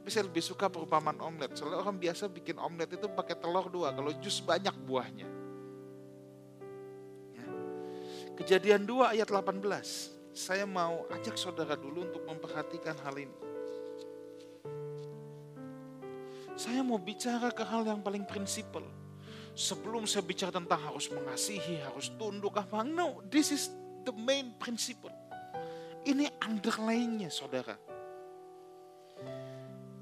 Tapi 0.00 0.08
saya 0.08 0.24
lebih 0.32 0.40
suka 0.40 0.72
perumpamaan 0.72 1.20
omelet. 1.20 1.52
Soalnya 1.52 1.84
orang 1.84 2.00
biasa 2.00 2.32
bikin 2.32 2.56
omelet 2.56 2.96
itu 2.96 3.04
pakai 3.12 3.36
telur 3.36 3.68
dua. 3.68 3.92
Kalau 3.92 4.08
jus 4.16 4.40
banyak 4.40 4.72
buahnya. 4.88 5.28
Ya. 7.36 7.46
Kejadian 8.40 8.88
2 8.88 9.12
ayat 9.12 9.28
18. 9.28 9.60
Saya 10.32 10.64
mau 10.64 11.04
ajak 11.12 11.36
saudara 11.36 11.76
dulu 11.76 12.08
untuk 12.08 12.24
memperhatikan 12.24 12.96
hal 13.04 13.12
ini. 13.20 13.51
Saya 16.62 16.78
mau 16.86 16.94
bicara 16.94 17.50
ke 17.50 17.66
hal 17.66 17.82
yang 17.82 17.98
paling 18.06 18.22
prinsipal. 18.22 18.86
Sebelum 19.50 20.06
saya 20.06 20.22
bicara 20.22 20.54
tentang 20.54 20.78
harus 20.78 21.10
mengasihi, 21.10 21.82
harus 21.82 22.14
tunduk 22.14 22.54
apa. 22.54 22.86
No, 22.86 23.18
this 23.26 23.50
is 23.50 23.66
the 24.06 24.14
main 24.14 24.54
principle. 24.62 25.10
Ini 26.06 26.30
underline-nya 26.38 27.34
saudara. 27.34 27.74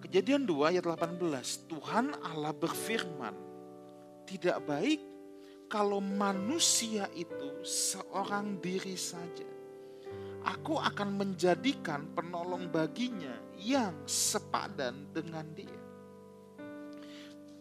Kejadian 0.04 0.44
2 0.44 0.76
ayat 0.76 0.84
18. 0.84 1.64
Tuhan 1.64 2.12
Allah 2.28 2.52
berfirman, 2.52 3.32
tidak 4.28 4.60
baik 4.68 5.00
kalau 5.64 6.04
manusia 6.04 7.08
itu 7.16 7.64
seorang 7.64 8.60
diri 8.60 9.00
saja. 9.00 9.48
Aku 10.44 10.76
akan 10.76 11.24
menjadikan 11.24 12.12
penolong 12.12 12.68
baginya 12.68 13.32
yang 13.56 13.96
sepadan 14.04 15.08
dengan 15.16 15.48
dia 15.56 15.88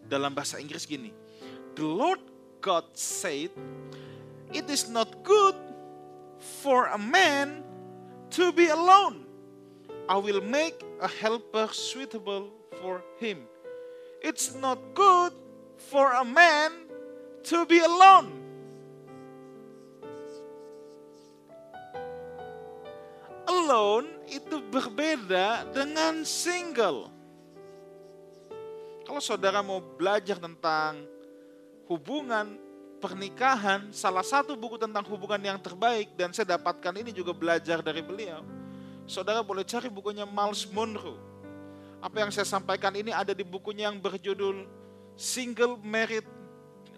dalam 0.10 0.34
bahasa 0.34 0.58
Inggris 0.58 0.90
gini. 0.90 1.14
The 1.78 1.86
Lord 1.86 2.20
God 2.60 2.90
said, 2.98 3.54
It 4.50 4.66
is 4.66 4.90
not 4.90 5.22
good 5.22 5.56
for 6.66 6.90
a 6.90 6.98
man 6.98 7.62
to 8.34 8.52
be 8.52 8.68
alone. 8.68 9.30
I 10.10 10.18
will 10.18 10.42
make 10.42 10.82
a 10.98 11.08
helper 11.08 11.70
suitable 11.70 12.50
for 12.82 13.06
him. 13.22 13.46
It's 14.26 14.58
not 14.58 14.82
good 14.98 15.32
for 15.78 16.12
a 16.18 16.26
man 16.26 16.90
to 17.54 17.66
be 17.70 17.80
alone. 17.80 18.34
Alone 23.46 24.10
itu 24.30 24.62
berbeda 24.74 25.70
dengan 25.74 26.26
single. 26.26 27.19
Kalau 29.10 29.26
saudara 29.26 29.66
mau 29.66 29.82
belajar 29.82 30.38
tentang 30.38 31.02
hubungan, 31.90 32.62
pernikahan, 33.02 33.90
salah 33.90 34.22
satu 34.22 34.54
buku 34.54 34.78
tentang 34.78 35.02
hubungan 35.10 35.42
yang 35.42 35.58
terbaik 35.58 36.14
dan 36.14 36.30
saya 36.30 36.54
dapatkan 36.54 36.94
ini 36.94 37.10
juga 37.10 37.34
belajar 37.34 37.82
dari 37.82 38.06
beliau. 38.06 38.46
Saudara 39.10 39.42
boleh 39.42 39.66
cari 39.66 39.90
bukunya 39.90 40.30
Miles 40.30 40.70
Monroe. 40.70 41.18
Apa 41.98 42.22
yang 42.22 42.30
saya 42.30 42.46
sampaikan 42.46 42.94
ini 42.94 43.10
ada 43.10 43.34
di 43.34 43.42
bukunya 43.42 43.90
yang 43.90 43.98
berjudul 43.98 44.70
Single 45.18 45.82
Married 45.82 46.30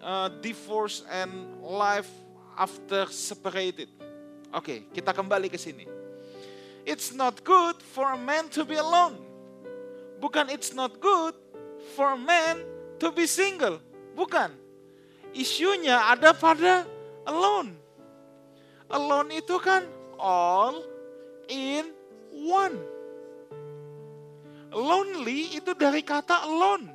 uh, 0.04 0.28
Divorce 0.44 1.08
and 1.08 1.32
Life 1.64 2.12
After 2.60 3.08
Separated. 3.08 3.88
Oke, 4.52 4.84
kita 4.92 5.16
kembali 5.16 5.48
ke 5.48 5.56
sini. 5.56 5.88
It's 6.84 7.16
not 7.16 7.40
good 7.40 7.80
for 7.80 8.04
a 8.12 8.20
man 8.20 8.52
to 8.52 8.68
be 8.68 8.76
alone. 8.76 9.16
Bukan 10.20 10.52
it's 10.52 10.76
not 10.76 11.00
good 11.00 11.40
for 11.94 12.14
men 12.14 12.62
to 13.02 13.10
be 13.10 13.26
single. 13.26 13.82
Bukan. 14.14 14.54
Isunya 15.32 16.12
ada 16.12 16.36
pada 16.36 16.84
alone. 17.24 17.74
Alone 18.92 19.40
itu 19.40 19.56
kan 19.56 19.82
all 20.20 20.76
in 21.48 21.88
one. 22.30 22.76
Lonely 24.72 25.56
itu 25.56 25.72
dari 25.76 26.00
kata 26.04 26.44
alone. 26.48 26.92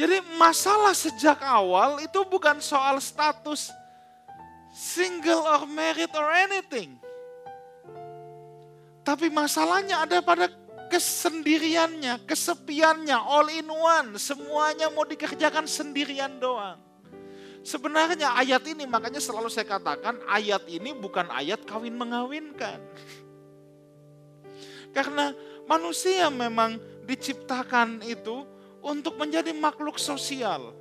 Jadi 0.00 0.16
masalah 0.40 0.96
sejak 0.96 1.44
awal 1.44 2.00
itu 2.00 2.24
bukan 2.24 2.56
soal 2.64 2.96
status 3.04 3.68
single 4.72 5.44
or 5.44 5.68
married 5.68 6.08
or 6.16 6.24
anything. 6.32 6.96
Tapi 9.04 9.28
masalahnya 9.28 10.00
ada 10.00 10.24
pada 10.24 10.48
kesendiriannya, 10.90 12.26
kesepiannya, 12.26 13.14
all 13.14 13.46
in 13.48 13.70
one, 13.70 14.18
semuanya 14.18 14.90
mau 14.90 15.06
dikerjakan 15.06 15.70
sendirian 15.70 16.42
doang. 16.42 16.76
Sebenarnya 17.62 18.34
ayat 18.34 18.66
ini 18.66 18.88
makanya 18.88 19.22
selalu 19.22 19.46
saya 19.52 19.68
katakan 19.68 20.18
ayat 20.26 20.66
ini 20.66 20.90
bukan 20.96 21.30
ayat 21.30 21.62
kawin 21.62 21.94
mengawinkan. 21.94 22.82
Karena 24.96 25.30
manusia 25.70 26.26
memang 26.32 26.82
diciptakan 27.06 28.02
itu 28.02 28.42
untuk 28.82 29.14
menjadi 29.20 29.54
makhluk 29.54 30.00
sosial. 30.00 30.74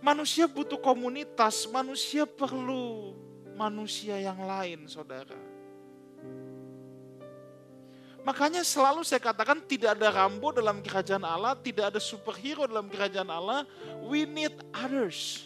Manusia 0.00 0.48
butuh 0.48 0.78
komunitas, 0.80 1.68
manusia 1.70 2.24
perlu 2.24 3.14
manusia 3.54 4.18
yang 4.18 4.40
lain, 4.42 4.86
saudara. 4.90 5.51
Makanya 8.22 8.62
selalu 8.62 9.02
saya 9.02 9.18
katakan 9.18 9.58
tidak 9.66 9.98
ada 9.98 10.14
Rambo 10.14 10.54
dalam 10.54 10.78
kerajaan 10.78 11.26
Allah, 11.26 11.58
tidak 11.58 11.90
ada 11.90 11.98
superhero 11.98 12.70
dalam 12.70 12.86
kerajaan 12.86 13.26
Allah. 13.26 13.66
We 14.06 14.22
need 14.22 14.54
others. 14.70 15.42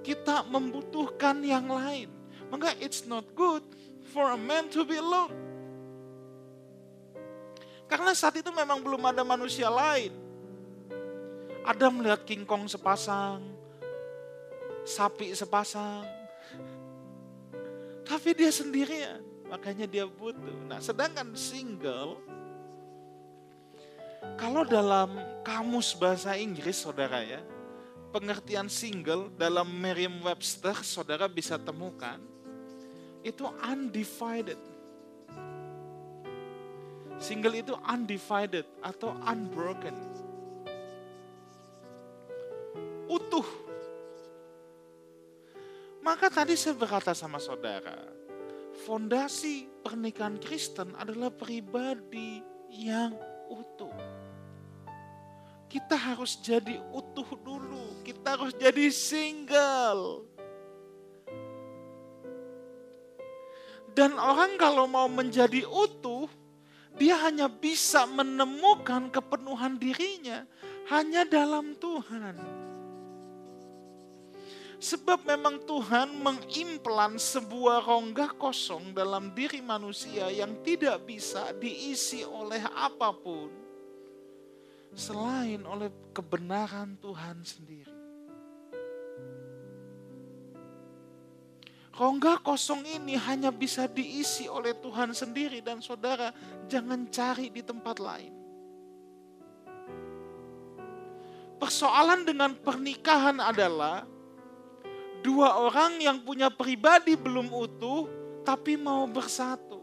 Kita 0.00 0.40
membutuhkan 0.48 1.44
yang 1.44 1.68
lain. 1.68 2.08
Maka 2.48 2.72
it's 2.80 3.04
not 3.04 3.28
good 3.36 3.60
for 4.08 4.32
a 4.32 4.40
man 4.40 4.72
to 4.72 4.88
be 4.88 4.96
alone. 4.96 5.36
Karena 7.88 8.16
saat 8.16 8.40
itu 8.40 8.48
memang 8.52 8.80
belum 8.80 9.04
ada 9.04 9.20
manusia 9.20 9.68
lain. 9.68 10.12
Ada 11.64 11.92
melihat 11.92 12.24
King 12.24 12.48
Kong 12.48 12.64
sepasang, 12.64 13.44
sapi 14.88 15.36
sepasang. 15.36 16.08
Tapi 18.08 18.32
dia 18.32 18.48
sendirian. 18.48 19.20
Makanya 19.48 19.88
dia 19.88 20.04
butuh. 20.04 20.56
Nah, 20.68 20.78
sedangkan 20.80 21.32
single 21.32 22.20
kalau 24.38 24.62
dalam 24.62 25.18
kamus 25.42 25.96
bahasa 25.96 26.36
Inggris 26.38 26.78
Saudara 26.78 27.22
ya, 27.24 27.40
pengertian 28.12 28.70
single 28.70 29.32
dalam 29.34 29.66
Merriam-Webster 29.66 30.78
Saudara 30.84 31.26
bisa 31.26 31.56
temukan 31.58 32.20
itu 33.26 33.44
undivided. 33.66 34.60
Single 37.18 37.58
itu 37.58 37.74
undivided 37.82 38.62
atau 38.78 39.10
unbroken. 39.26 39.96
Utuh. 43.10 43.46
Maka 45.98 46.30
tadi 46.30 46.54
saya 46.54 46.78
berkata 46.78 47.10
sama 47.12 47.42
saudara, 47.42 48.06
fondasi 48.86 49.66
pernikahan 49.82 50.38
Kristen 50.38 50.94
adalah 50.94 51.34
pribadi 51.34 52.42
yang 52.70 53.16
utuh. 53.50 53.94
Kita 55.68 55.98
harus 55.98 56.40
jadi 56.40 56.80
utuh 56.94 57.28
dulu, 57.44 58.00
kita 58.06 58.38
harus 58.38 58.54
jadi 58.56 58.88
single. 58.88 60.24
Dan 63.92 64.14
orang 64.14 64.54
kalau 64.56 64.86
mau 64.86 65.10
menjadi 65.10 65.66
utuh, 65.66 66.30
dia 66.96 67.18
hanya 67.26 67.50
bisa 67.50 68.06
menemukan 68.06 69.10
kepenuhan 69.10 69.76
dirinya 69.76 70.46
hanya 70.88 71.26
dalam 71.26 71.76
Tuhan. 71.76 72.67
Sebab 74.78 75.26
memang 75.26 75.58
Tuhan 75.66 76.22
mengimplan 76.22 77.18
sebuah 77.18 77.82
rongga 77.82 78.38
kosong 78.38 78.94
dalam 78.94 79.34
diri 79.34 79.58
manusia 79.58 80.30
yang 80.30 80.62
tidak 80.62 81.02
bisa 81.02 81.50
diisi 81.58 82.22
oleh 82.22 82.62
apa 82.62 83.10
pun 83.10 83.50
selain 84.94 85.66
oleh 85.66 85.90
kebenaran 86.14 86.94
Tuhan 87.02 87.42
sendiri. 87.42 87.98
Rongga 91.98 92.38
kosong 92.46 92.86
ini 92.86 93.18
hanya 93.18 93.50
bisa 93.50 93.90
diisi 93.90 94.46
oleh 94.46 94.78
Tuhan 94.78 95.10
sendiri 95.10 95.58
dan 95.58 95.82
saudara 95.82 96.30
jangan 96.70 97.10
cari 97.10 97.50
di 97.50 97.66
tempat 97.66 97.98
lain. 97.98 98.34
Persoalan 101.58 102.22
dengan 102.22 102.54
pernikahan 102.54 103.42
adalah 103.42 104.06
dua 105.24 105.58
orang 105.58 105.98
yang 105.98 106.18
punya 106.22 106.48
pribadi 106.50 107.14
belum 107.14 107.50
utuh 107.50 108.08
tapi 108.46 108.78
mau 108.78 109.04
bersatu. 109.08 109.80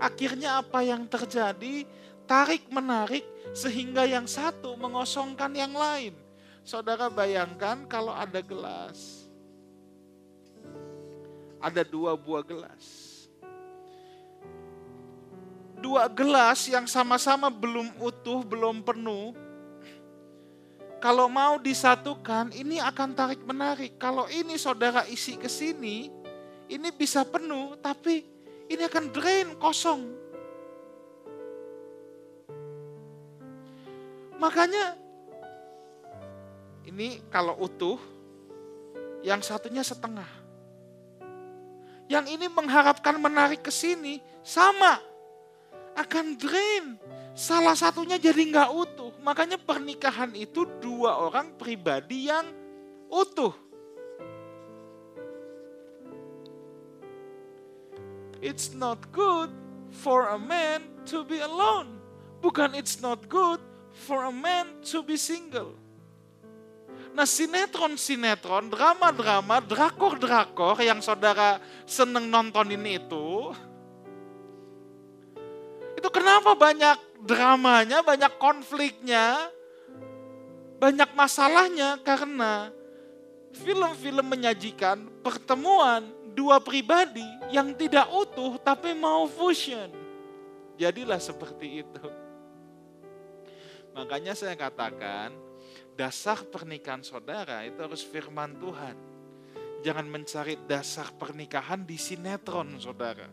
Akhirnya 0.00 0.60
apa 0.60 0.84
yang 0.84 1.04
terjadi? 1.08 1.84
Tarik 2.26 2.66
menarik 2.74 3.22
sehingga 3.54 4.02
yang 4.02 4.26
satu 4.26 4.74
mengosongkan 4.74 5.54
yang 5.54 5.70
lain. 5.70 6.12
Saudara 6.66 7.06
bayangkan 7.06 7.86
kalau 7.86 8.10
ada 8.10 8.42
gelas 8.42 9.26
ada 11.66 11.82
dua 11.82 12.14
buah 12.14 12.44
gelas. 12.46 12.84
Dua 15.76 16.08
gelas 16.08 16.66
yang 16.70 16.88
sama-sama 16.88 17.52
belum 17.52 17.90
utuh, 18.00 18.42
belum 18.42 18.80
penuh. 18.86 19.34
Kalau 20.96 21.28
mau 21.28 21.60
disatukan, 21.60 22.56
ini 22.56 22.80
akan 22.80 23.12
tarik 23.12 23.44
menarik. 23.44 24.00
Kalau 24.00 24.24
ini 24.32 24.56
saudara 24.56 25.04
isi 25.04 25.36
ke 25.36 25.46
sini, 25.46 26.08
ini 26.72 26.88
bisa 26.90 27.22
penuh, 27.22 27.76
tapi 27.78 28.24
ini 28.66 28.82
akan 28.82 29.04
drain 29.12 29.48
kosong. 29.60 30.02
Makanya 34.40 34.96
ini 36.88 37.20
kalau 37.28 37.56
utuh, 37.60 38.00
yang 39.24 39.40
satunya 39.42 39.82
setengah. 39.82 40.28
Yang 42.06 42.38
ini 42.38 42.46
mengharapkan 42.46 43.18
menarik 43.18 43.66
ke 43.66 43.72
sini, 43.74 44.22
sama. 44.46 45.02
Akan 45.98 46.38
drain. 46.38 46.94
Salah 47.34 47.74
satunya 47.74 48.20
jadi 48.20 48.38
nggak 48.38 48.70
utuh. 48.70 49.15
Makanya 49.26 49.58
pernikahan 49.58 50.30
itu 50.38 50.62
dua 50.78 51.18
orang 51.18 51.58
pribadi 51.58 52.30
yang 52.30 52.46
utuh. 53.10 53.50
It's 58.38 58.70
not 58.70 59.02
good 59.10 59.50
for 59.90 60.30
a 60.30 60.38
man 60.38 60.86
to 61.10 61.26
be 61.26 61.42
alone. 61.42 61.98
Bukan 62.38 62.78
it's 62.78 63.02
not 63.02 63.26
good 63.26 63.58
for 64.06 64.30
a 64.30 64.30
man 64.30 64.78
to 64.94 65.02
be 65.02 65.18
single. 65.18 65.74
Nah 67.10 67.26
sinetron-sinetron, 67.26 68.70
drama-drama, 68.70 69.58
drakor-drakor 69.58 70.78
yang 70.84 71.02
saudara 71.02 71.58
seneng 71.82 72.30
nontonin 72.30 72.84
itu, 72.84 73.56
itu 75.96 76.08
kenapa 76.12 76.52
banyak 76.52 77.05
dramanya, 77.24 78.04
banyak 78.04 78.36
konfliknya, 78.36 79.48
banyak 80.76 81.10
masalahnya 81.16 81.96
karena 82.04 82.68
film-film 83.56 84.26
menyajikan 84.28 85.08
pertemuan 85.24 86.04
dua 86.36 86.60
pribadi 86.60 87.24
yang 87.48 87.72
tidak 87.72 88.04
utuh 88.12 88.60
tapi 88.60 88.92
mau 88.92 89.24
fusion. 89.24 89.88
Jadilah 90.76 91.16
seperti 91.16 91.80
itu. 91.80 92.06
Makanya 93.96 94.36
saya 94.36 94.52
katakan, 94.52 95.32
dasar 95.96 96.44
pernikahan 96.44 97.00
saudara 97.00 97.64
itu 97.64 97.80
harus 97.80 98.04
firman 98.04 98.52
Tuhan. 98.60 98.96
Jangan 99.80 100.04
mencari 100.04 100.60
dasar 100.68 101.08
pernikahan 101.16 101.80
di 101.80 101.96
sinetron 101.96 102.76
saudara. 102.76 103.32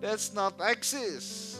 That's 0.00 0.32
not 0.32 0.56
exist. 0.64 1.57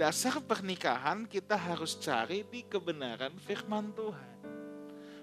Dasar 0.00 0.40
pernikahan 0.40 1.28
kita 1.28 1.60
harus 1.60 1.92
cari 2.00 2.40
di 2.48 2.64
kebenaran 2.64 3.36
firman 3.36 3.92
Tuhan. 3.92 4.32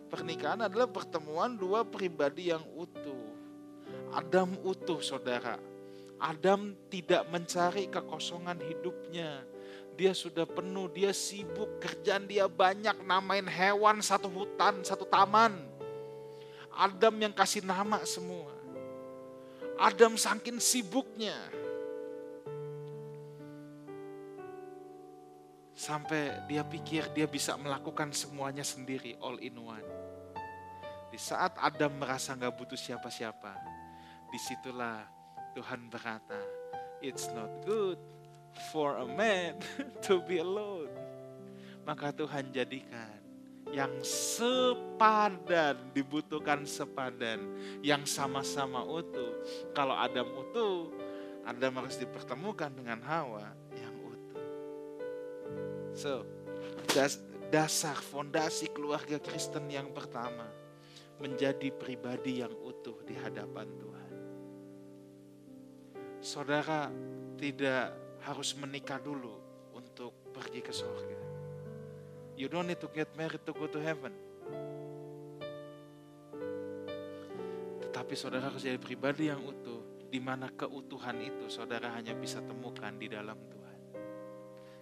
Pernikahan 0.06 0.70
adalah 0.70 0.86
pertemuan 0.86 1.58
dua 1.58 1.82
pribadi 1.82 2.54
yang 2.54 2.62
utuh. 2.78 3.26
Adam 4.14 4.54
utuh 4.62 5.02
saudara. 5.02 5.58
Adam 6.22 6.78
tidak 6.94 7.26
mencari 7.34 7.90
kekosongan 7.90 8.62
hidupnya 8.62 9.42
dia 9.98 10.14
sudah 10.14 10.46
penuh, 10.46 10.86
dia 10.94 11.10
sibuk, 11.10 11.82
kerjaan 11.82 12.30
dia 12.30 12.46
banyak, 12.46 13.02
namain 13.02 13.50
hewan 13.50 13.98
satu 13.98 14.30
hutan, 14.30 14.86
satu 14.86 15.10
taman. 15.10 15.58
Adam 16.70 17.18
yang 17.18 17.34
kasih 17.34 17.66
nama 17.66 18.06
semua. 18.06 18.54
Adam 19.82 20.14
saking 20.14 20.62
sibuknya. 20.62 21.34
Sampai 25.78 26.34
dia 26.50 26.66
pikir 26.66 27.06
dia 27.14 27.30
bisa 27.30 27.54
melakukan 27.54 28.10
semuanya 28.10 28.66
sendiri, 28.66 29.14
all 29.22 29.38
in 29.38 29.62
one. 29.62 29.86
Di 31.14 31.22
saat 31.22 31.54
Adam 31.62 32.02
merasa 32.02 32.34
nggak 32.34 32.58
butuh 32.58 32.74
siapa-siapa, 32.74 33.54
di 34.34 34.42
situlah 34.42 35.06
Tuhan 35.54 35.86
berkata, 35.86 36.42
it's 36.98 37.30
not 37.30 37.62
good 37.62 38.02
for 38.74 38.98
a 38.98 39.06
man 39.06 39.62
to 40.06 40.18
be 40.26 40.42
alone. 40.42 40.90
Maka 41.86 42.10
Tuhan 42.10 42.50
jadikan 42.50 43.14
yang 43.70 43.94
sepadan, 44.02 45.94
dibutuhkan 45.94 46.66
sepadan, 46.66 47.38
yang 47.86 48.02
sama-sama 48.10 48.82
utuh. 48.82 49.46
Kalau 49.78 49.94
Adam 49.94 50.26
utuh, 50.42 50.90
Adam 51.46 51.86
harus 51.86 52.02
dipertemukan 52.02 52.74
dengan 52.74 52.98
Hawa 53.06 53.46
utuh. 53.46 53.87
So, 55.98 56.22
das, 56.94 57.18
dasar 57.50 57.98
fondasi 57.98 58.70
keluarga 58.70 59.18
Kristen 59.18 59.66
yang 59.66 59.90
pertama 59.98 60.46
menjadi 61.18 61.74
pribadi 61.74 62.46
yang 62.46 62.54
utuh 62.54 63.02
di 63.02 63.18
hadapan 63.18 63.66
Tuhan. 63.82 64.12
Saudara 66.22 66.94
tidak 67.42 67.98
harus 68.22 68.54
menikah 68.54 69.02
dulu 69.02 69.42
untuk 69.74 70.14
pergi 70.30 70.62
ke 70.62 70.70
surga. 70.70 71.20
You 72.38 72.46
don't 72.46 72.70
need 72.70 72.78
to 72.86 72.90
get 72.94 73.10
married 73.18 73.42
to 73.50 73.54
go 73.58 73.66
to 73.66 73.82
heaven. 73.82 74.14
Tetapi 77.82 78.14
saudara 78.14 78.54
harus 78.54 78.62
jadi 78.62 78.78
pribadi 78.78 79.34
yang 79.34 79.42
utuh, 79.42 79.82
di 80.14 80.22
mana 80.22 80.54
keutuhan 80.54 81.18
itu 81.18 81.50
saudara 81.50 81.90
hanya 81.98 82.14
bisa 82.14 82.38
temukan 82.46 82.94
di 82.94 83.10
dalam 83.10 83.34
Tuhan. 83.50 83.57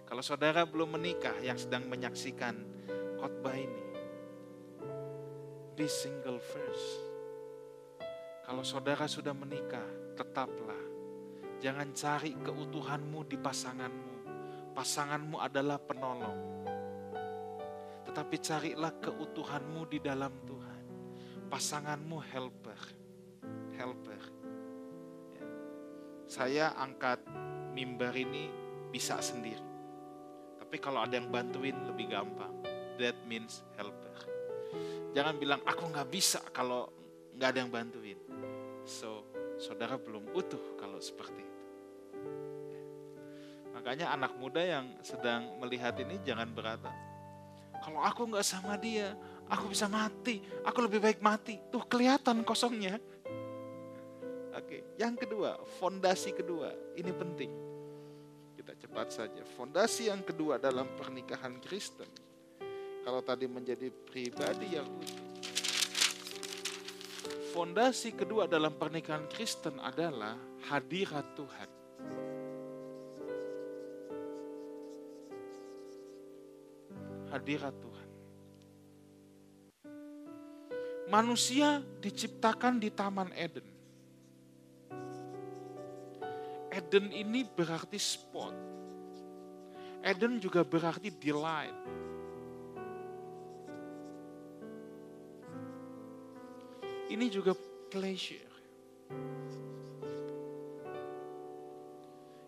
Kalau 0.06 0.22
saudara 0.22 0.62
belum 0.62 0.94
menikah 0.94 1.34
yang 1.42 1.58
sedang 1.58 1.90
menyaksikan 1.90 2.54
khotbah 3.18 3.58
ini, 3.58 3.84
be 5.74 5.90
single 5.90 6.38
first. 6.38 7.02
Kalau 8.46 8.62
saudara 8.62 9.10
sudah 9.10 9.34
menikah, 9.34 10.14
tetaplah 10.14 10.96
Jangan 11.56 11.88
cari 11.96 12.36
keutuhanmu 12.36 13.20
di 13.24 13.36
pasanganmu. 13.40 14.14
Pasanganmu 14.76 15.40
adalah 15.40 15.80
penolong. 15.80 16.40
Tetapi 18.04 18.36
carilah 18.44 18.92
keutuhanmu 19.00 19.82
di 19.88 19.98
dalam 20.04 20.36
Tuhan. 20.44 20.82
Pasanganmu 21.48 22.18
helper. 22.28 22.80
Helper. 23.72 24.22
Ya. 25.32 25.46
Saya 26.28 26.66
angkat 26.76 27.24
mimbar 27.72 28.12
ini 28.12 28.52
bisa 28.92 29.16
sendiri. 29.24 29.75
Tapi 30.66 30.82
kalau 30.82 31.06
ada 31.06 31.14
yang 31.14 31.30
bantuin 31.30 31.78
lebih 31.86 32.10
gampang. 32.10 32.50
That 32.98 33.14
means 33.22 33.62
helper. 33.78 34.18
Jangan 35.14 35.38
bilang 35.38 35.62
aku 35.62 35.86
nggak 35.94 36.10
bisa 36.10 36.42
kalau 36.50 36.90
nggak 37.38 37.48
ada 37.54 37.58
yang 37.62 37.70
bantuin. 37.70 38.18
So, 38.82 39.22
saudara 39.62 39.94
belum 39.94 40.34
utuh 40.34 40.74
kalau 40.74 40.98
seperti 40.98 41.38
itu. 41.38 41.62
Makanya 43.78 44.10
anak 44.10 44.34
muda 44.42 44.58
yang 44.58 44.98
sedang 45.06 45.54
melihat 45.62 45.94
ini 46.02 46.18
jangan 46.26 46.50
berkata, 46.50 46.90
kalau 47.78 48.02
aku 48.02 48.26
nggak 48.26 48.42
sama 48.42 48.74
dia, 48.74 49.14
aku 49.46 49.70
bisa 49.70 49.86
mati, 49.86 50.42
aku 50.66 50.82
lebih 50.82 50.98
baik 50.98 51.22
mati. 51.22 51.62
Tuh 51.70 51.86
kelihatan 51.86 52.42
kosongnya. 52.42 52.98
Oke, 54.56 54.98
yang 54.98 55.14
kedua, 55.14 55.62
fondasi 55.78 56.34
kedua, 56.34 56.74
ini 56.98 57.12
penting. 57.14 57.52
Cepat 58.76 59.08
saja. 59.08 59.42
Fondasi 59.56 60.12
yang 60.12 60.20
kedua 60.20 60.60
dalam 60.60 60.88
pernikahan 60.96 61.56
Kristen, 61.64 62.08
kalau 63.04 63.24
tadi 63.24 63.48
menjadi 63.48 63.88
pribadi 63.88 64.76
yang 64.76 64.88
utuh, 64.88 65.24
fondasi 67.56 68.12
kedua 68.12 68.44
dalam 68.44 68.76
pernikahan 68.76 69.24
Kristen 69.32 69.80
adalah 69.80 70.36
hadirat 70.68 71.24
Tuhan. 71.32 71.70
Hadirat 77.32 77.74
Tuhan. 77.80 78.08
Manusia 81.06 81.78
diciptakan 82.02 82.82
di 82.82 82.90
Taman 82.90 83.30
Eden. 83.38 83.66
Eden 86.74 87.08
ini 87.14 87.46
berarti 87.46 87.96
spot. 87.96 88.65
Eden 90.06 90.38
juga 90.38 90.62
berarti 90.62 91.10
delight. 91.10 91.74
Ini 97.10 97.26
juga 97.26 97.58
pleasure. 97.90 98.54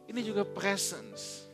Ini 0.06 0.20
juga 0.22 0.46
presence. 0.46 1.50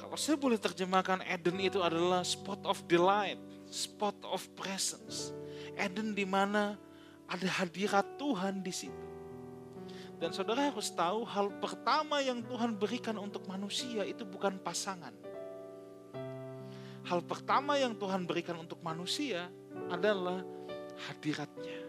Kalau 0.00 0.16
saya 0.16 0.40
boleh 0.40 0.56
terjemahkan 0.56 1.20
Eden 1.28 1.60
itu 1.60 1.84
adalah 1.84 2.24
spot 2.24 2.64
of 2.64 2.80
delight, 2.88 3.36
spot 3.68 4.16
of 4.24 4.48
presence. 4.56 5.36
Eden 5.76 6.16
di 6.16 6.24
mana 6.24 6.80
ada 7.28 7.48
hadirat 7.60 8.16
Tuhan 8.16 8.64
di 8.64 8.72
situ. 8.72 9.09
Dan 10.20 10.36
saudara 10.36 10.68
harus 10.68 10.92
tahu 10.92 11.24
hal 11.24 11.48
pertama 11.64 12.20
yang 12.20 12.44
Tuhan 12.44 12.76
berikan 12.76 13.16
untuk 13.16 13.48
manusia 13.48 14.04
itu 14.04 14.28
bukan 14.28 14.60
pasangan. 14.60 15.16
Hal 17.08 17.24
pertama 17.24 17.80
yang 17.80 17.96
Tuhan 17.96 18.28
berikan 18.28 18.60
untuk 18.60 18.84
manusia 18.84 19.48
adalah 19.88 20.44
hadiratnya. 21.08 21.80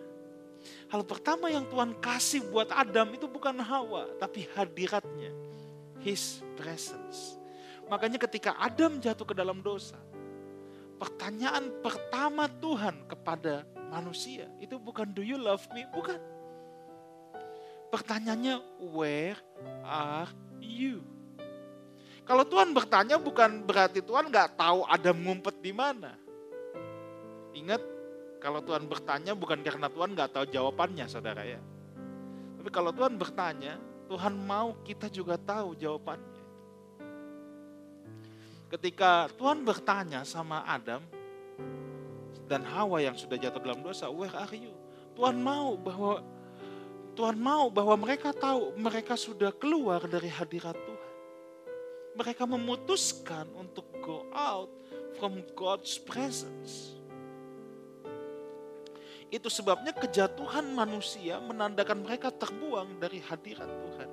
Hal 0.88 1.04
pertama 1.04 1.52
yang 1.52 1.68
Tuhan 1.68 1.92
kasih 2.00 2.48
buat 2.48 2.72
Adam 2.72 3.12
itu 3.12 3.28
bukan 3.28 3.60
Hawa, 3.60 4.08
tapi 4.16 4.48
hadiratnya. 4.56 5.36
His 6.00 6.40
presence. 6.56 7.36
Makanya 7.92 8.16
ketika 8.16 8.56
Adam 8.56 9.04
jatuh 9.04 9.28
ke 9.28 9.36
dalam 9.36 9.60
dosa, 9.60 10.00
pertanyaan 10.96 11.68
pertama 11.84 12.48
Tuhan 12.48 13.12
kepada 13.12 13.68
manusia 13.92 14.48
itu 14.64 14.80
bukan 14.80 15.12
do 15.12 15.20
you 15.20 15.36
love 15.36 15.68
me, 15.76 15.84
bukan 15.92 16.16
Pertanyaannya, 17.92 18.56
where 18.96 19.36
are 19.84 20.32
you? 20.64 21.04
Kalau 22.24 22.48
Tuhan 22.48 22.72
bertanya 22.72 23.20
bukan 23.20 23.68
berarti 23.68 24.00
Tuhan 24.00 24.32
nggak 24.32 24.56
tahu 24.56 24.88
Adam 24.88 25.20
ngumpet 25.20 25.60
di 25.60 25.76
mana. 25.76 26.16
Ingat, 27.52 27.84
kalau 28.40 28.64
Tuhan 28.64 28.88
bertanya 28.88 29.36
bukan 29.36 29.60
karena 29.60 29.92
Tuhan 29.92 30.16
nggak 30.16 30.32
tahu 30.32 30.46
jawabannya, 30.48 31.06
saudara 31.12 31.44
ya. 31.44 31.60
Tapi 32.56 32.70
kalau 32.72 32.96
Tuhan 32.96 33.20
bertanya, 33.20 33.76
Tuhan 34.08 34.40
mau 34.40 34.80
kita 34.88 35.12
juga 35.12 35.36
tahu 35.36 35.76
jawabannya. 35.76 36.44
Ketika 38.72 39.28
Tuhan 39.36 39.68
bertanya 39.68 40.24
sama 40.24 40.64
Adam 40.64 41.04
dan 42.48 42.64
Hawa 42.64 43.04
yang 43.04 43.20
sudah 43.20 43.36
jatuh 43.36 43.60
dalam 43.60 43.84
dosa, 43.84 44.08
where 44.08 44.32
are 44.32 44.56
you? 44.56 44.72
Tuhan 45.12 45.36
mau 45.44 45.76
bahwa 45.76 46.24
Tuhan 47.12 47.36
mau 47.36 47.68
bahwa 47.68 47.96
mereka 48.00 48.32
tahu 48.32 48.72
mereka 48.80 49.20
sudah 49.20 49.52
keluar 49.52 50.08
dari 50.08 50.32
hadirat 50.32 50.76
Tuhan. 50.76 51.12
Mereka 52.16 52.44
memutuskan 52.48 53.48
untuk 53.56 53.88
go 54.04 54.28
out 54.32 54.72
from 55.20 55.44
God's 55.56 56.00
presence. 56.00 56.96
Itu 59.32 59.48
sebabnya 59.48 59.96
kejatuhan 59.96 60.76
manusia 60.76 61.40
menandakan 61.40 62.04
mereka 62.04 62.36
terbuang 62.36 63.00
dari 63.00 63.24
hadirat 63.24 63.72
Tuhan. 63.72 64.10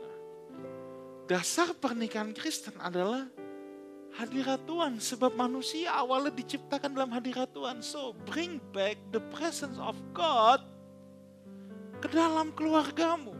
Nah, 0.00 0.16
dasar 1.28 1.76
pernikahan 1.76 2.32
Kristen 2.32 2.80
adalah 2.80 3.28
hadirat 4.18 4.66
Tuhan. 4.66 4.98
Sebab 4.98 5.38
manusia 5.38 5.94
awalnya 5.94 6.34
diciptakan 6.34 6.90
dalam 6.90 7.14
hadirat 7.14 7.48
Tuhan. 7.54 7.78
So 7.80 8.18
bring 8.26 8.58
back 8.74 8.98
the 9.14 9.22
presence 9.30 9.78
of 9.78 9.94
God 10.10 10.60
ke 12.02 12.10
dalam 12.10 12.50
keluargamu. 12.52 13.38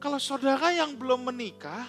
Kalau 0.00 0.16
saudara 0.16 0.72
yang 0.72 0.96
belum 0.96 1.28
menikah, 1.28 1.84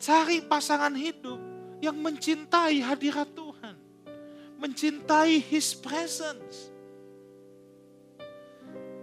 cari 0.00 0.40
pasangan 0.40 0.96
hidup 0.96 1.36
yang 1.84 2.00
mencintai 2.00 2.80
hadirat 2.80 3.28
Tuhan. 3.36 3.76
Mencintai 4.56 5.44
His 5.44 5.76
presence. 5.76 6.72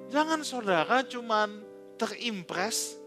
Jangan 0.10 0.41
saudara 0.41 1.06
cuman 1.06 1.62
terimpress 2.02 2.98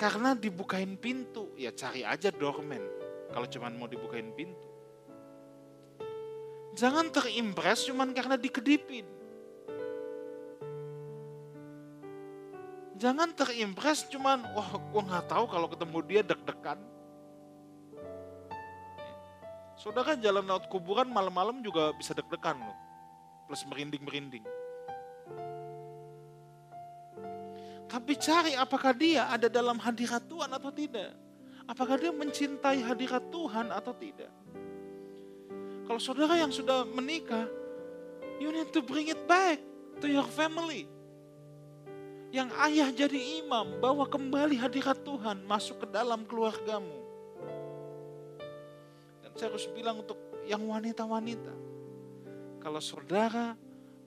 karena 0.00 0.32
dibukain 0.32 0.96
pintu. 0.96 1.52
Ya 1.54 1.70
cari 1.70 2.02
aja 2.02 2.32
doorman 2.32 3.01
kalau 3.32 3.48
cuma 3.48 3.72
mau 3.72 3.88
dibukain 3.88 4.28
pintu. 4.36 4.68
Jangan 6.72 7.12
terimpress 7.12 7.88
cuman 7.88 8.12
karena 8.16 8.36
dikedipin. 8.36 9.04
Jangan 12.96 13.34
terimpress 13.34 14.06
cuman, 14.08 14.46
wah 14.54 14.70
gue 14.78 15.02
gak 15.10 15.26
tahu 15.26 15.44
kalau 15.50 15.66
ketemu 15.66 15.98
dia 16.06 16.20
deg-degan. 16.22 16.78
Saudara 19.74 20.14
jalan 20.14 20.46
laut 20.46 20.70
kuburan 20.70 21.10
malam-malam 21.10 21.58
juga 21.66 21.90
bisa 21.98 22.14
deg-degan 22.14 22.54
loh. 22.62 22.78
Plus 23.50 23.66
merinding-merinding. 23.66 24.46
Tapi 27.90 28.12
cari 28.16 28.56
apakah 28.56 28.94
dia 28.96 29.28
ada 29.28 29.50
dalam 29.52 29.76
hadirat 29.76 30.22
Tuhan 30.24 30.48
atau 30.48 30.70
tidak. 30.72 31.12
Apakah 31.66 31.98
dia 31.98 32.10
mencintai 32.10 32.82
hadirat 32.82 33.22
Tuhan 33.30 33.70
atau 33.70 33.94
tidak? 33.94 34.32
Kalau 35.86 36.00
saudara 36.02 36.38
yang 36.38 36.50
sudah 36.50 36.86
menikah, 36.86 37.46
you 38.42 38.50
need 38.50 38.70
to 38.74 38.82
bring 38.82 39.10
it 39.10 39.18
back 39.26 39.58
to 40.02 40.06
your 40.10 40.26
family. 40.26 40.90
Yang 42.32 42.48
ayah 42.64 42.88
jadi 42.90 43.44
imam, 43.44 43.76
bawa 43.78 44.08
kembali 44.08 44.56
hadirat 44.56 45.04
Tuhan 45.04 45.44
masuk 45.44 45.84
ke 45.84 45.86
dalam 45.92 46.24
keluargamu. 46.24 46.98
Dan 49.20 49.30
saya 49.36 49.52
harus 49.52 49.68
bilang 49.70 50.00
untuk 50.00 50.16
yang 50.48 50.64
wanita-wanita, 50.64 51.54
kalau 52.58 52.80
saudara 52.80 53.54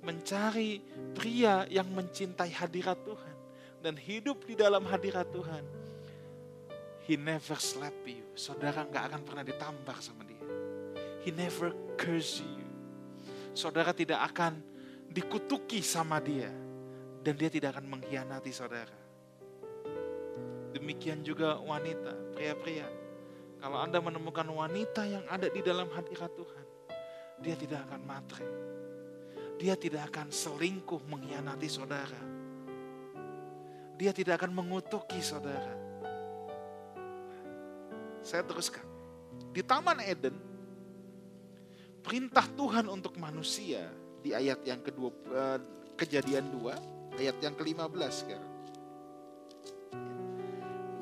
mencari 0.01 0.81
pria 1.13 1.69
yang 1.69 1.85
mencintai 1.93 2.49
hadirat 2.49 2.97
Tuhan 3.05 3.35
dan 3.85 3.93
hidup 3.93 4.41
di 4.43 4.57
dalam 4.57 4.83
hadirat 4.89 5.29
Tuhan, 5.29 5.63
He 7.05 7.21
never 7.21 7.53
slap 7.61 7.93
you. 8.09 8.25
Saudara 8.33 8.81
nggak 8.81 9.13
akan 9.13 9.21
pernah 9.21 9.45
ditampar 9.45 10.01
sama 10.01 10.25
dia. 10.25 10.41
He 11.21 11.29
never 11.29 11.69
curse 12.01 12.41
you. 12.41 12.65
Saudara 13.53 13.93
tidak 13.93 14.25
akan 14.33 14.57
dikutuki 15.13 15.85
sama 15.85 16.17
dia. 16.17 16.49
Dan 17.21 17.37
dia 17.37 17.49
tidak 17.49 17.77
akan 17.77 17.97
mengkhianati 17.97 18.49
saudara. 18.49 18.97
Demikian 20.73 21.21
juga 21.21 21.57
wanita, 21.61 22.37
pria-pria. 22.37 22.85
Kalau 23.61 23.81
Anda 23.81 24.01
menemukan 24.01 24.45
wanita 24.45 25.05
yang 25.05 25.25
ada 25.29 25.49
di 25.49 25.61
dalam 25.61 25.89
hadirat 25.89 26.29
Tuhan, 26.33 26.65
dia 27.41 27.57
tidak 27.57 27.85
akan 27.89 28.01
matre. 28.05 28.49
Dia 29.57 29.73
tidak 29.77 30.09
akan 30.13 30.29
selingkuh 30.29 31.01
mengkhianati 31.05 31.69
saudara. 31.69 32.21
Dia 33.97 34.11
tidak 34.13 34.41
akan 34.41 34.51
mengutuki 34.53 35.17
saudara 35.23 35.85
saya 38.25 38.41
teruskan. 38.41 38.81
Di 39.53 39.61
Taman 39.61 40.01
Eden, 40.01 40.33
perintah 42.01 42.49
Tuhan 42.57 42.89
untuk 42.89 43.15
manusia 43.21 43.85
di 44.19 44.33
ayat 44.33 44.65
yang 44.65 44.81
kedua, 44.81 45.13
eh, 45.13 45.59
kejadian 45.93 46.49
2, 46.49 46.73
ayat 47.21 47.37
yang 47.39 47.53
ke-15 47.53 48.13
sekarang. 48.25 48.53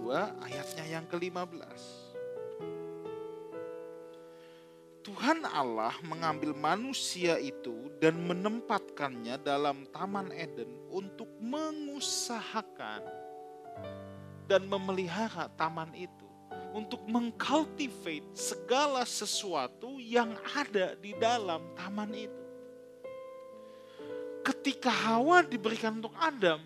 Dua, 0.03 0.35
ayatnya 0.43 0.85
yang 0.99 1.07
ke-15. 1.07 2.03
Tuhan 5.03 5.43
Allah 5.47 5.95
mengambil 6.03 6.55
manusia 6.55 7.35
itu 7.39 7.91
dan 7.99 8.19
menempatkannya 8.23 9.35
dalam 9.39 9.87
Taman 9.91 10.31
Eden 10.31 10.71
untuk 10.91 11.27
mengusahakan 11.43 13.03
dan 14.47 14.63
memelihara 14.67 15.51
taman 15.55 15.91
itu 15.95 16.22
untuk 16.73 17.05
mengcultivate 17.05 18.25
segala 18.33 19.05
sesuatu 19.05 20.01
yang 20.01 20.33
ada 20.57 20.97
di 20.97 21.13
dalam 21.17 21.61
taman 21.77 22.11
itu. 22.17 22.43
Ketika 24.43 24.91
Hawa 24.91 25.45
diberikan 25.45 26.01
untuk 26.01 26.11
Adam, 26.19 26.59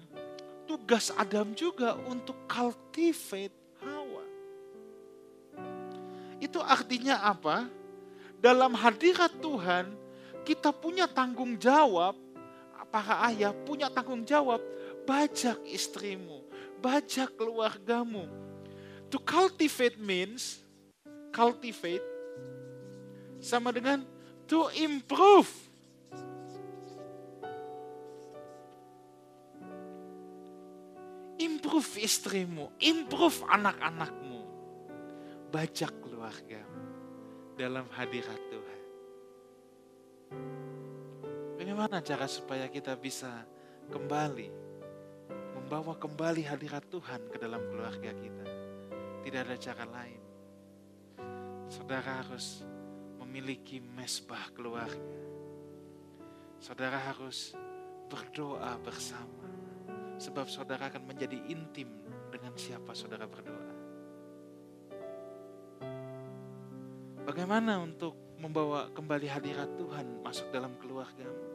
tugas 0.65 1.13
Adam 1.13 1.54
juga 1.54 2.00
untuk 2.08 2.36
cultivate 2.50 3.54
Hawa. 3.84 4.26
Itu 6.41 6.63
artinya 6.63 7.21
apa? 7.21 7.69
Dalam 8.39 8.73
hadirat 8.73 9.34
Tuhan, 9.43 9.93
kita 10.47 10.71
punya 10.71 11.06
tanggung 11.06 11.60
jawab, 11.60 12.15
para 12.88 13.28
ayah 13.28 13.52
punya 13.52 13.91
tanggung 13.91 14.23
jawab, 14.23 14.63
bajak 15.04 15.60
istrimu, 15.67 16.41
bajak 16.80 17.36
keluargamu. 17.36 18.46
To 19.08 19.17
cultivate 19.24 19.96
means, 19.96 20.60
cultivate 21.32 22.04
sama 23.39 23.72
dengan 23.72 24.04
to 24.50 24.67
improve. 24.76 25.48
Improve 31.38 32.02
istrimu, 32.02 32.74
improve 32.82 33.46
anak-anakmu, 33.46 34.41
bajak 35.54 35.93
keluargamu 36.02 36.82
dalam 37.54 37.86
hadirat 37.93 38.41
Tuhan. 38.50 38.82
Bagaimana 41.62 42.02
cara 42.02 42.26
supaya 42.26 42.65
kita 42.65 42.98
bisa 42.98 43.46
kembali 43.93 44.50
membawa 45.62 45.93
kembali 45.93 46.41
hadirat 46.41 46.89
Tuhan 46.89 47.30
ke 47.30 47.38
dalam 47.38 47.62
keluarga 47.70 48.10
kita? 48.17 48.57
Tidak 49.25 49.41
ada 49.43 49.58
cara 49.58 49.86
lain. 49.88 50.21
Saudara 51.67 52.23
harus 52.23 52.63
memiliki 53.19 53.84
mesbah 53.84 54.49
keluarga. 54.56 55.19
Saudara 56.63 56.95
harus 56.95 57.53
berdoa 58.08 58.80
bersama. 58.80 59.45
Sebab 60.17 60.47
saudara 60.49 60.89
akan 60.89 61.13
menjadi 61.13 61.38
intim 61.51 61.91
dengan 62.32 62.56
siapa 62.56 62.95
saudara 62.95 63.27
berdoa. 63.27 63.75
Bagaimana 67.27 67.84
untuk 67.84 68.15
membawa 68.39 68.88
kembali 68.95 69.27
hadirat 69.27 69.75
Tuhan 69.75 70.23
masuk 70.23 70.47
dalam 70.49 70.80
keluargamu? 70.80 71.45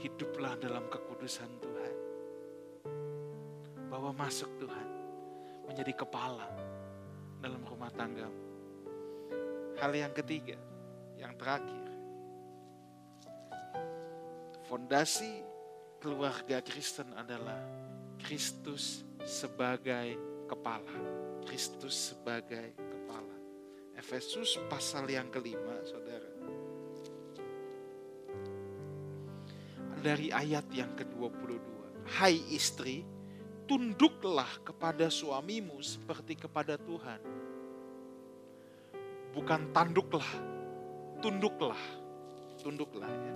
Hiduplah 0.00 0.56
dalam 0.58 0.88
kekudusan 0.88 1.60
Tuhan. 1.60 1.96
Bawa 3.92 4.10
masuk 4.16 4.48
Tuhan 4.56 5.01
menjadi 5.72 6.04
kepala 6.04 6.44
dalam 7.40 7.64
rumah 7.64 7.88
tanggamu. 7.96 8.44
Hal 9.80 9.96
yang 9.96 10.12
ketiga, 10.12 10.60
yang 11.16 11.32
terakhir. 11.40 11.88
Fondasi 14.68 15.40
keluarga 15.96 16.60
Kristen 16.60 17.08
adalah 17.16 17.56
Kristus 18.20 19.00
sebagai 19.24 20.20
kepala. 20.44 20.92
Kristus 21.48 22.12
sebagai 22.12 22.76
kepala. 22.76 23.36
Efesus 23.96 24.60
pasal 24.68 25.08
yang 25.08 25.32
kelima, 25.32 25.80
saudara. 25.88 26.28
Dari 30.04 30.28
ayat 30.28 30.68
yang 30.68 30.92
ke-22. 31.00 31.64
Hai 32.20 32.36
istri, 32.52 33.08
tunduklah 33.72 34.48
kepada 34.60 35.08
suamimu 35.08 35.80
seperti 35.80 36.36
kepada 36.36 36.76
Tuhan. 36.76 37.20
Bukan 39.32 39.72
tanduklah, 39.72 40.28
tunduklah. 41.24 41.80
Tunduklah 42.60 43.08
ya 43.08 43.34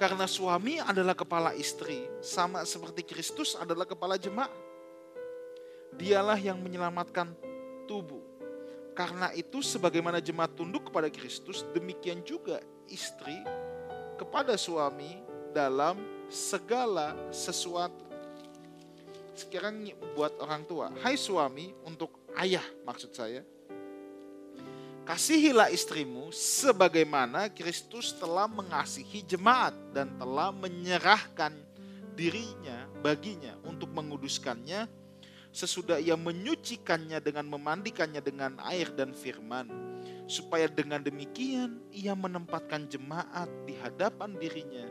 karena 0.00 0.24
suami 0.24 0.80
adalah 0.80 1.12
kepala 1.12 1.52
istri, 1.52 2.08
sama 2.24 2.64
seperti 2.64 3.04
Kristus 3.04 3.52
adalah 3.52 3.84
kepala 3.84 4.16
jemaat. 4.16 4.48
Dialah 5.92 6.40
yang 6.40 6.56
menyelamatkan 6.56 7.36
tubuh. 7.84 8.24
Karena 8.96 9.28
itu 9.36 9.60
sebagaimana 9.60 10.16
jemaat 10.24 10.56
tunduk 10.56 10.88
kepada 10.88 11.12
Kristus, 11.12 11.68
demikian 11.76 12.24
juga 12.24 12.64
istri 12.88 13.44
kepada 14.16 14.56
suami 14.56 15.20
dalam 15.52 16.00
segala 16.32 17.12
sesuatu. 17.28 18.09
Sekarang 19.40 19.88
buat 20.12 20.36
orang 20.36 20.68
tua, 20.68 20.92
hai 21.00 21.16
suami 21.16 21.72
untuk 21.88 22.28
ayah 22.36 22.64
maksud 22.84 23.16
saya, 23.16 23.40
Kasihilah 25.00 25.74
istrimu 25.74 26.30
sebagaimana 26.30 27.50
Kristus 27.50 28.14
telah 28.14 28.46
mengasihi 28.46 29.26
jemaat 29.26 29.74
dan 29.90 30.12
telah 30.20 30.54
menyerahkan 30.54 31.50
dirinya 32.14 32.86
baginya 33.02 33.58
untuk 33.66 33.90
menguduskannya 33.90 34.86
sesudah 35.50 35.98
ia 35.98 36.14
menyucikannya 36.14 37.18
dengan 37.18 37.48
memandikannya 37.50 38.22
dengan 38.22 38.54
air 38.62 38.92
dan 38.94 39.10
firman. 39.10 39.66
Supaya 40.30 40.70
dengan 40.70 41.02
demikian 41.02 41.90
ia 41.90 42.14
menempatkan 42.14 42.86
jemaat 42.86 43.50
di 43.66 43.74
hadapan 43.82 44.38
dirinya 44.38 44.86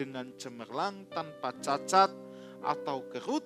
dengan 0.00 0.32
cemerlang 0.40 1.04
tanpa 1.12 1.52
cacat 1.60 2.08
atau 2.64 3.04
kerut 3.12 3.44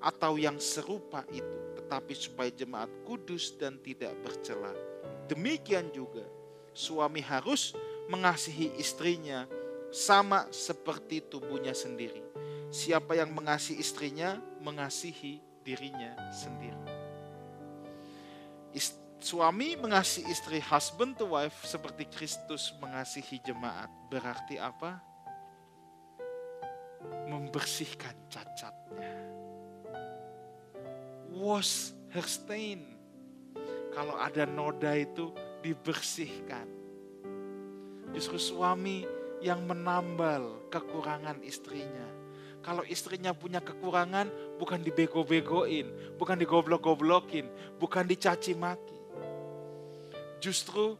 atau 0.00 0.36
yang 0.36 0.56
serupa 0.60 1.24
itu 1.32 1.56
tetapi 1.78 2.12
supaya 2.16 2.50
jemaat 2.50 2.90
kudus 3.06 3.54
dan 3.56 3.78
tidak 3.80 4.12
bercela 4.24 4.74
Demikian 5.26 5.90
juga 5.90 6.22
suami 6.70 7.18
harus 7.18 7.74
mengasihi 8.06 8.78
istrinya 8.78 9.50
sama 9.90 10.46
seperti 10.54 11.26
tubuhnya 11.26 11.74
sendiri. 11.74 12.22
Siapa 12.70 13.18
yang 13.18 13.34
mengasihi 13.34 13.82
istrinya, 13.82 14.38
mengasihi 14.62 15.42
dirinya 15.66 16.14
sendiri. 16.30 16.78
suami 19.16 19.74
mengasihi 19.74 20.28
istri, 20.30 20.62
husband 20.62 21.18
to 21.18 21.26
wife, 21.26 21.66
seperti 21.66 22.06
Kristus 22.06 22.70
mengasihi 22.78 23.42
jemaat. 23.42 23.90
Berarti 24.06 24.60
apa? 24.60 25.02
Membersihkan 27.26 28.14
cacatnya. 28.30 29.25
Wash 31.36 31.92
her 32.16 32.24
stain 32.24 32.96
kalau 33.92 34.16
ada 34.16 34.48
noda 34.48 34.92
itu 34.96 35.32
dibersihkan. 35.60 36.68
Justru 38.12 38.40
suami 38.40 39.04
yang 39.44 39.64
menambal 39.68 40.68
kekurangan 40.72 41.40
istrinya. 41.44 42.08
Kalau 42.64 42.82
istrinya 42.88 43.30
punya 43.36 43.60
kekurangan, 43.60 44.28
bukan 44.56 44.80
dibego-begoin, 44.80 46.16
bukan 46.16 46.36
digoblok-goblokin, 46.40 47.46
bukan 47.76 48.04
dicaci 48.08 48.56
maki. 48.56 49.00
Justru 50.40 50.96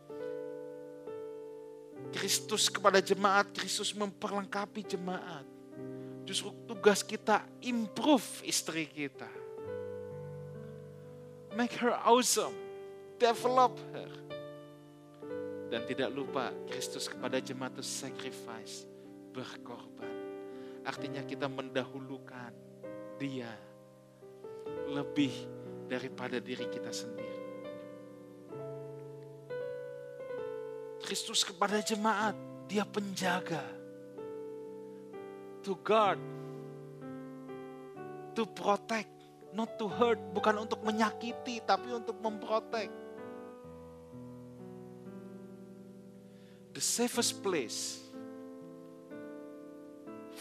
Kristus 2.14 2.70
kepada 2.72 3.02
jemaat, 3.02 3.50
Kristus 3.52 3.92
memperlengkapi 3.92 4.84
jemaat. 4.84 5.44
Justru 6.24 6.54
tugas 6.64 7.02
kita 7.02 7.44
improve 7.60 8.46
istri 8.46 8.86
kita. 8.86 9.45
Make 11.56 11.72
her 11.80 11.96
awesome 12.04 12.52
develop 13.16 13.80
her. 13.96 14.12
Dan 15.72 15.88
tidak 15.88 16.12
lupa 16.12 16.52
Kristus 16.68 17.08
kepada 17.08 17.40
jemaat 17.40 17.80
itu 17.80 17.84
sacrifice, 17.84 18.84
berkorban. 19.32 20.12
Artinya 20.84 21.24
kita 21.24 21.48
mendahulukan 21.48 22.52
dia 23.18 23.50
lebih 24.86 25.32
daripada 25.90 26.38
diri 26.38 26.68
kita 26.70 26.92
sendiri. 26.92 27.42
Kristus 31.02 31.42
kepada 31.42 31.80
jemaat, 31.80 32.36
dia 32.68 32.84
penjaga. 32.84 33.62
To 35.66 35.74
guard, 35.82 36.22
to 38.38 38.46
protect, 38.46 39.15
not 39.56 39.80
to 39.80 39.88
hurt, 39.88 40.20
bukan 40.36 40.68
untuk 40.68 40.84
menyakiti, 40.84 41.64
tapi 41.64 41.88
untuk 41.96 42.20
memprotek. 42.20 43.06
the 46.76 46.84
safest 46.84 47.40
place 47.40 48.04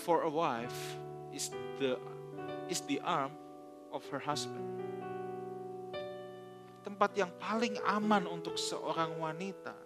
for 0.04 0.28
a 0.28 0.30
wife 0.30 1.00
is 1.32 1.48
the 1.80 1.96
is 2.68 2.84
the 2.92 3.00
arm 3.08 3.32
of 3.96 4.04
her 4.12 4.20
husband. 4.20 4.84
Tempat 6.84 7.16
yang 7.16 7.32
paling 7.40 7.80
aman 7.88 8.28
untuk 8.28 8.60
seorang 8.60 9.16
wanita 9.16 9.80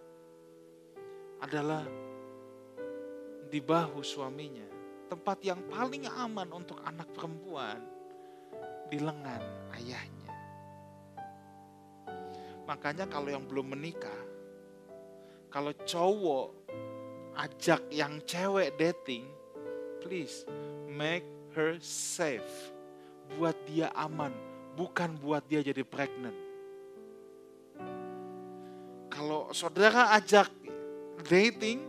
adalah 1.38 1.86
di 3.46 3.62
bahu 3.62 4.02
suaminya. 4.02 4.66
Tempat 5.06 5.46
yang 5.46 5.62
paling 5.70 6.10
aman 6.10 6.50
untuk 6.50 6.82
anak 6.82 7.14
perempuan 7.14 7.78
di 8.90 8.98
lengan 8.98 9.42
ayahnya. 9.78 10.34
Makanya 12.66 13.06
kalau 13.10 13.30
yang 13.34 13.46
belum 13.50 13.74
menikah, 13.74 14.22
kalau 15.50 15.74
cowok 15.86 16.54
ajak 17.38 17.82
yang 17.90 18.22
cewek 18.26 18.74
dating, 18.78 19.26
please 20.02 20.46
make 20.86 21.26
her 21.58 21.78
safe. 21.82 22.74
Buat 23.38 23.58
dia 23.70 23.94
aman, 23.94 24.34
bukan 24.74 25.18
buat 25.18 25.46
dia 25.46 25.62
jadi 25.62 25.86
pregnant. 25.86 26.38
Kalau 29.10 29.50
saudara 29.54 30.14
ajak 30.18 30.50
dating, 31.26 31.82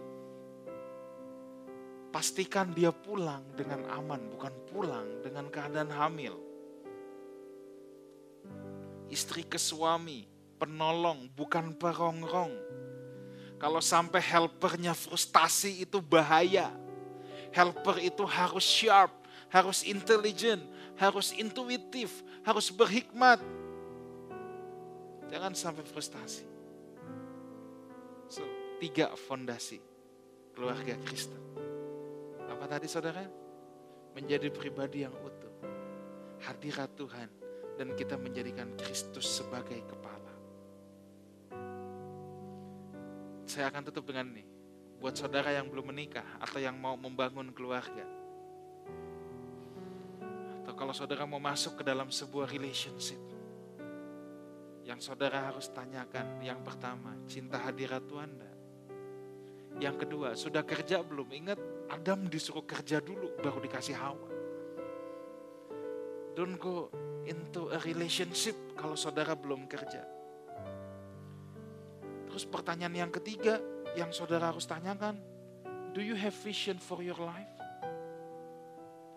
pastikan 2.11 2.75
dia 2.75 2.91
pulang 2.91 3.45
dengan 3.55 3.87
aman, 3.89 4.21
bukan 4.35 4.55
pulang 4.69 5.07
dengan 5.23 5.47
keadaan 5.49 5.93
hamil. 5.95 6.50
Istri 9.11 9.43
ke 9.43 9.59
suami, 9.59 10.31
penolong, 10.55 11.27
bukan 11.35 11.75
perongrong. 11.75 12.55
Kalau 13.59 13.83
sampai 13.83 14.23
helpernya 14.23 14.95
frustasi 14.95 15.83
itu 15.83 15.99
bahaya. 15.99 16.71
Helper 17.51 17.99
itu 17.99 18.23
harus 18.23 18.63
sharp, 18.63 19.11
harus 19.51 19.83
intelligent, 19.83 20.63
harus 20.95 21.35
intuitif, 21.35 22.23
harus 22.47 22.71
berhikmat. 22.71 23.43
Jangan 25.27 25.53
sampai 25.59 25.83
frustasi. 25.83 26.47
So, 28.31 28.47
tiga 28.79 29.11
fondasi 29.27 29.83
keluarga 30.55 30.95
Kristen. 31.03 31.43
Apa 32.47 32.71
tadi 32.71 32.87
saudara? 32.87 33.27
Menjadi 34.15 34.55
pribadi 34.55 35.03
yang 35.03 35.15
utuh. 35.19 35.51
Hadirat 36.47 36.95
Tuhan 36.95 37.40
dan 37.81 37.97
kita 37.97 38.21
menjadikan 38.21 38.77
Kristus 38.77 39.41
sebagai 39.41 39.81
kepala. 39.89 40.33
Saya 43.49 43.73
akan 43.73 43.89
tutup 43.89 44.05
dengan 44.13 44.37
ini. 44.37 44.45
Buat 45.01 45.17
saudara 45.17 45.49
yang 45.49 45.73
belum 45.73 45.89
menikah 45.89 46.29
atau 46.45 46.61
yang 46.61 46.77
mau 46.77 46.93
membangun 47.01 47.49
keluarga. 47.57 48.05
Atau 50.61 50.77
kalau 50.77 50.93
saudara 50.93 51.25
mau 51.25 51.41
masuk 51.41 51.81
ke 51.81 51.83
dalam 51.89 52.13
sebuah 52.13 52.53
relationship. 52.53 53.17
Yang 54.85 55.01
saudara 55.09 55.49
harus 55.49 55.73
tanyakan, 55.73 56.37
yang 56.45 56.61
pertama, 56.61 57.17
cinta 57.25 57.57
hadirat 57.65 58.05
Tuhan 58.05 58.29
enggak? 58.29 58.57
Yang 59.81 59.97
kedua, 60.05 60.29
sudah 60.37 60.69
kerja 60.69 61.01
belum? 61.01 61.33
Ingat, 61.33 61.57
Adam 61.89 62.29
disuruh 62.29 62.69
kerja 62.69 63.01
dulu, 63.01 63.41
baru 63.41 63.57
dikasih 63.65 63.97
Hawa. 63.97 64.29
Don't 66.37 66.61
go 66.61 66.93
into 67.29 67.69
a 67.73 67.79
relationship 67.85 68.57
kalau 68.79 68.97
saudara 68.97 69.37
belum 69.37 69.69
kerja. 69.69 70.05
Terus 72.31 72.47
pertanyaan 72.47 72.95
yang 72.95 73.13
ketiga 73.13 73.59
yang 73.99 74.15
saudara 74.15 74.55
harus 74.55 74.65
tanyakan, 74.65 75.19
do 75.93 76.01
you 76.01 76.15
have 76.15 76.33
vision 76.47 76.79
for 76.79 77.03
your 77.03 77.19
life? 77.19 77.51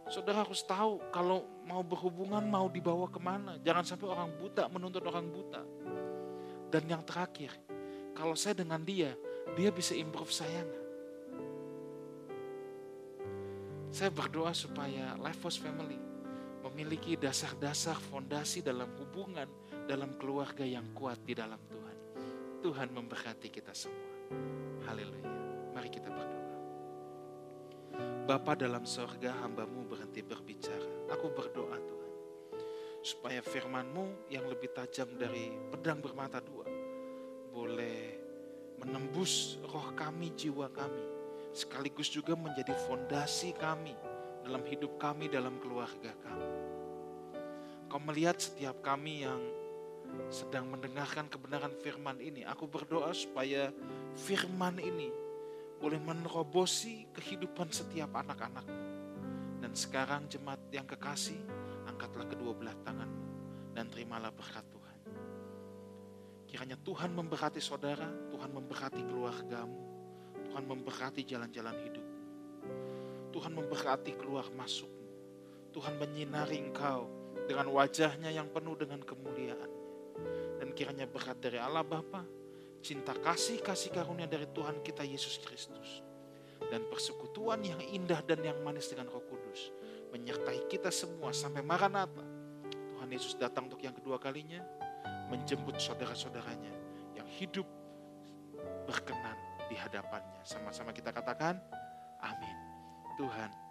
Saudara 0.09 0.43
harus 0.43 0.61
tahu 0.65 0.99
kalau 1.13 1.45
mau 1.63 1.81
berhubungan 1.81 2.43
mau 2.43 2.67
dibawa 2.67 3.07
ke 3.07 3.21
mana. 3.21 3.55
Jangan 3.63 3.85
sampai 3.87 4.07
orang 4.09 4.29
buta 4.35 4.67
menuntut 4.67 5.01
orang 5.07 5.25
buta. 5.31 5.61
Dan 6.69 6.89
yang 6.89 7.05
terakhir, 7.05 7.53
kalau 8.17 8.33
saya 8.33 8.57
dengan 8.57 8.81
dia, 8.81 9.13
dia 9.53 9.69
bisa 9.69 9.93
improve 9.95 10.33
saya? 10.33 10.65
Saya 13.93 14.09
berdoa 14.09 14.57
supaya 14.57 15.13
Life 15.21 15.37
Force 15.37 15.61
Family 15.61 16.12
memiliki 16.74 17.13
dasar-dasar 17.13 17.93
fondasi 18.09 18.65
dalam 18.65 18.89
hubungan, 18.97 19.45
dalam 19.86 20.17
keluarga 20.17 20.65
yang 20.65 20.89
kuat 20.97 21.21
di 21.21 21.38
dalam 21.38 21.61
Tuhan. 21.69 21.97
Tuhan 22.65 22.89
memberkati 22.89 23.53
kita 23.53 23.78
semua. 23.78 24.09
Haleluya. 24.89 25.30
Mari 25.78 25.89
kita 25.93 26.09
berdoa. 26.09 26.57
Bapa 28.26 28.57
dalam 28.57 28.89
sorga 28.89 29.38
hambamu 29.45 29.86
berhenti 29.86 30.26
berbicara. 30.26 31.13
Aku 31.13 31.30
berdoa 31.30 31.78
Tuhan. 31.78 32.11
Supaya 33.05 33.45
firmanmu 33.45 34.34
yang 34.34 34.49
lebih 34.49 34.74
tajam 34.74 35.13
dari 35.13 35.53
pedang 35.69 36.01
bermata 36.01 36.41
dua. 36.41 36.65
Boleh 37.53 38.17
menembus 38.82 39.61
roh 39.69 39.93
kami, 39.93 40.34
jiwa 40.34 40.74
kami. 40.74 41.05
Sekaligus 41.53 42.09
juga 42.09 42.34
menjadi 42.34 42.74
fondasi 42.89 43.53
kami 43.61 43.93
dalam 44.41 44.65
hidup 44.65 44.97
kami, 44.97 45.30
dalam 45.30 45.61
keluarga 45.61 46.11
kami. 46.26 46.52
Kau 47.93 48.01
melihat 48.01 48.41
setiap 48.41 48.81
kami 48.81 49.21
yang 49.21 49.37
sedang 50.33 50.65
mendengarkan 50.65 51.29
kebenaran 51.29 51.77
firman 51.77 52.17
ini. 52.17 52.41
Aku 52.41 52.65
berdoa 52.65 53.13
supaya 53.13 53.69
firman 54.17 54.81
ini 54.81 55.13
boleh 55.77 56.01
menerobosi 56.01 57.05
kehidupan 57.13 57.69
setiap 57.69 58.17
anak-anak. 58.17 58.65
Dan 59.61 59.77
sekarang 59.77 60.25
jemaat 60.25 60.57
yang 60.73 60.89
kekasih, 60.89 61.37
angkatlah 61.85 62.25
kedua 62.25 62.57
belah 62.57 62.73
tanganmu 62.81 63.25
dan 63.77 63.85
terimalah 63.93 64.33
berkat 64.33 64.65
Tuhan. 64.73 64.97
Kiranya 66.49 66.81
Tuhan 66.81 67.13
memberkati 67.13 67.61
saudara, 67.61 68.09
Tuhan 68.33 68.57
memberkati 68.57 69.05
keluargamu, 69.05 69.81
Tuhan 70.49 70.65
memberkati 70.65 71.21
jalan-jalan 71.29 71.77
hidup. 71.85 72.07
Tuhan 73.29 73.53
memberkati 73.53 74.17
keluar 74.17 74.49
masukmu. 74.49 75.13
Tuhan 75.69 75.93
menyinari 76.01 76.57
engkau 76.57 77.21
dengan 77.43 77.67
wajahnya 77.71 78.31
yang 78.31 78.47
penuh 78.49 78.75
dengan 78.79 79.01
kemuliaan. 79.03 79.71
Dan 80.59 80.71
kiranya 80.71 81.09
berkat 81.09 81.39
dari 81.43 81.59
Allah 81.59 81.83
Bapa, 81.83 82.23
cinta 82.79 83.11
kasih, 83.15 83.59
kasih 83.59 83.91
karunia 83.91 84.27
dari 84.29 84.47
Tuhan 84.51 84.79
kita 84.83 85.03
Yesus 85.03 85.41
Kristus. 85.43 86.03
Dan 86.63 86.87
persekutuan 86.87 87.59
yang 87.61 87.79
indah 87.83 88.23
dan 88.23 88.39
yang 88.39 88.57
manis 88.63 88.87
dengan 88.87 89.11
roh 89.11 89.21
kudus. 89.27 89.69
Menyertai 90.15 90.65
kita 90.71 90.89
semua 90.89 91.35
sampai 91.35 91.59
Maranatha. 91.59 92.23
Tuhan 92.95 93.09
Yesus 93.11 93.35
datang 93.35 93.67
untuk 93.67 93.83
yang 93.83 93.93
kedua 93.93 94.15
kalinya. 94.17 94.63
Menjemput 95.27 95.81
saudara-saudaranya 95.81 96.71
yang 97.19 97.27
hidup 97.27 97.67
berkenan 98.87 99.35
di 99.67 99.75
hadapannya. 99.75 100.45
Sama-sama 100.45 100.95
kita 100.95 101.11
katakan, 101.11 101.59
amin. 102.23 102.57
Tuhan 103.19 103.62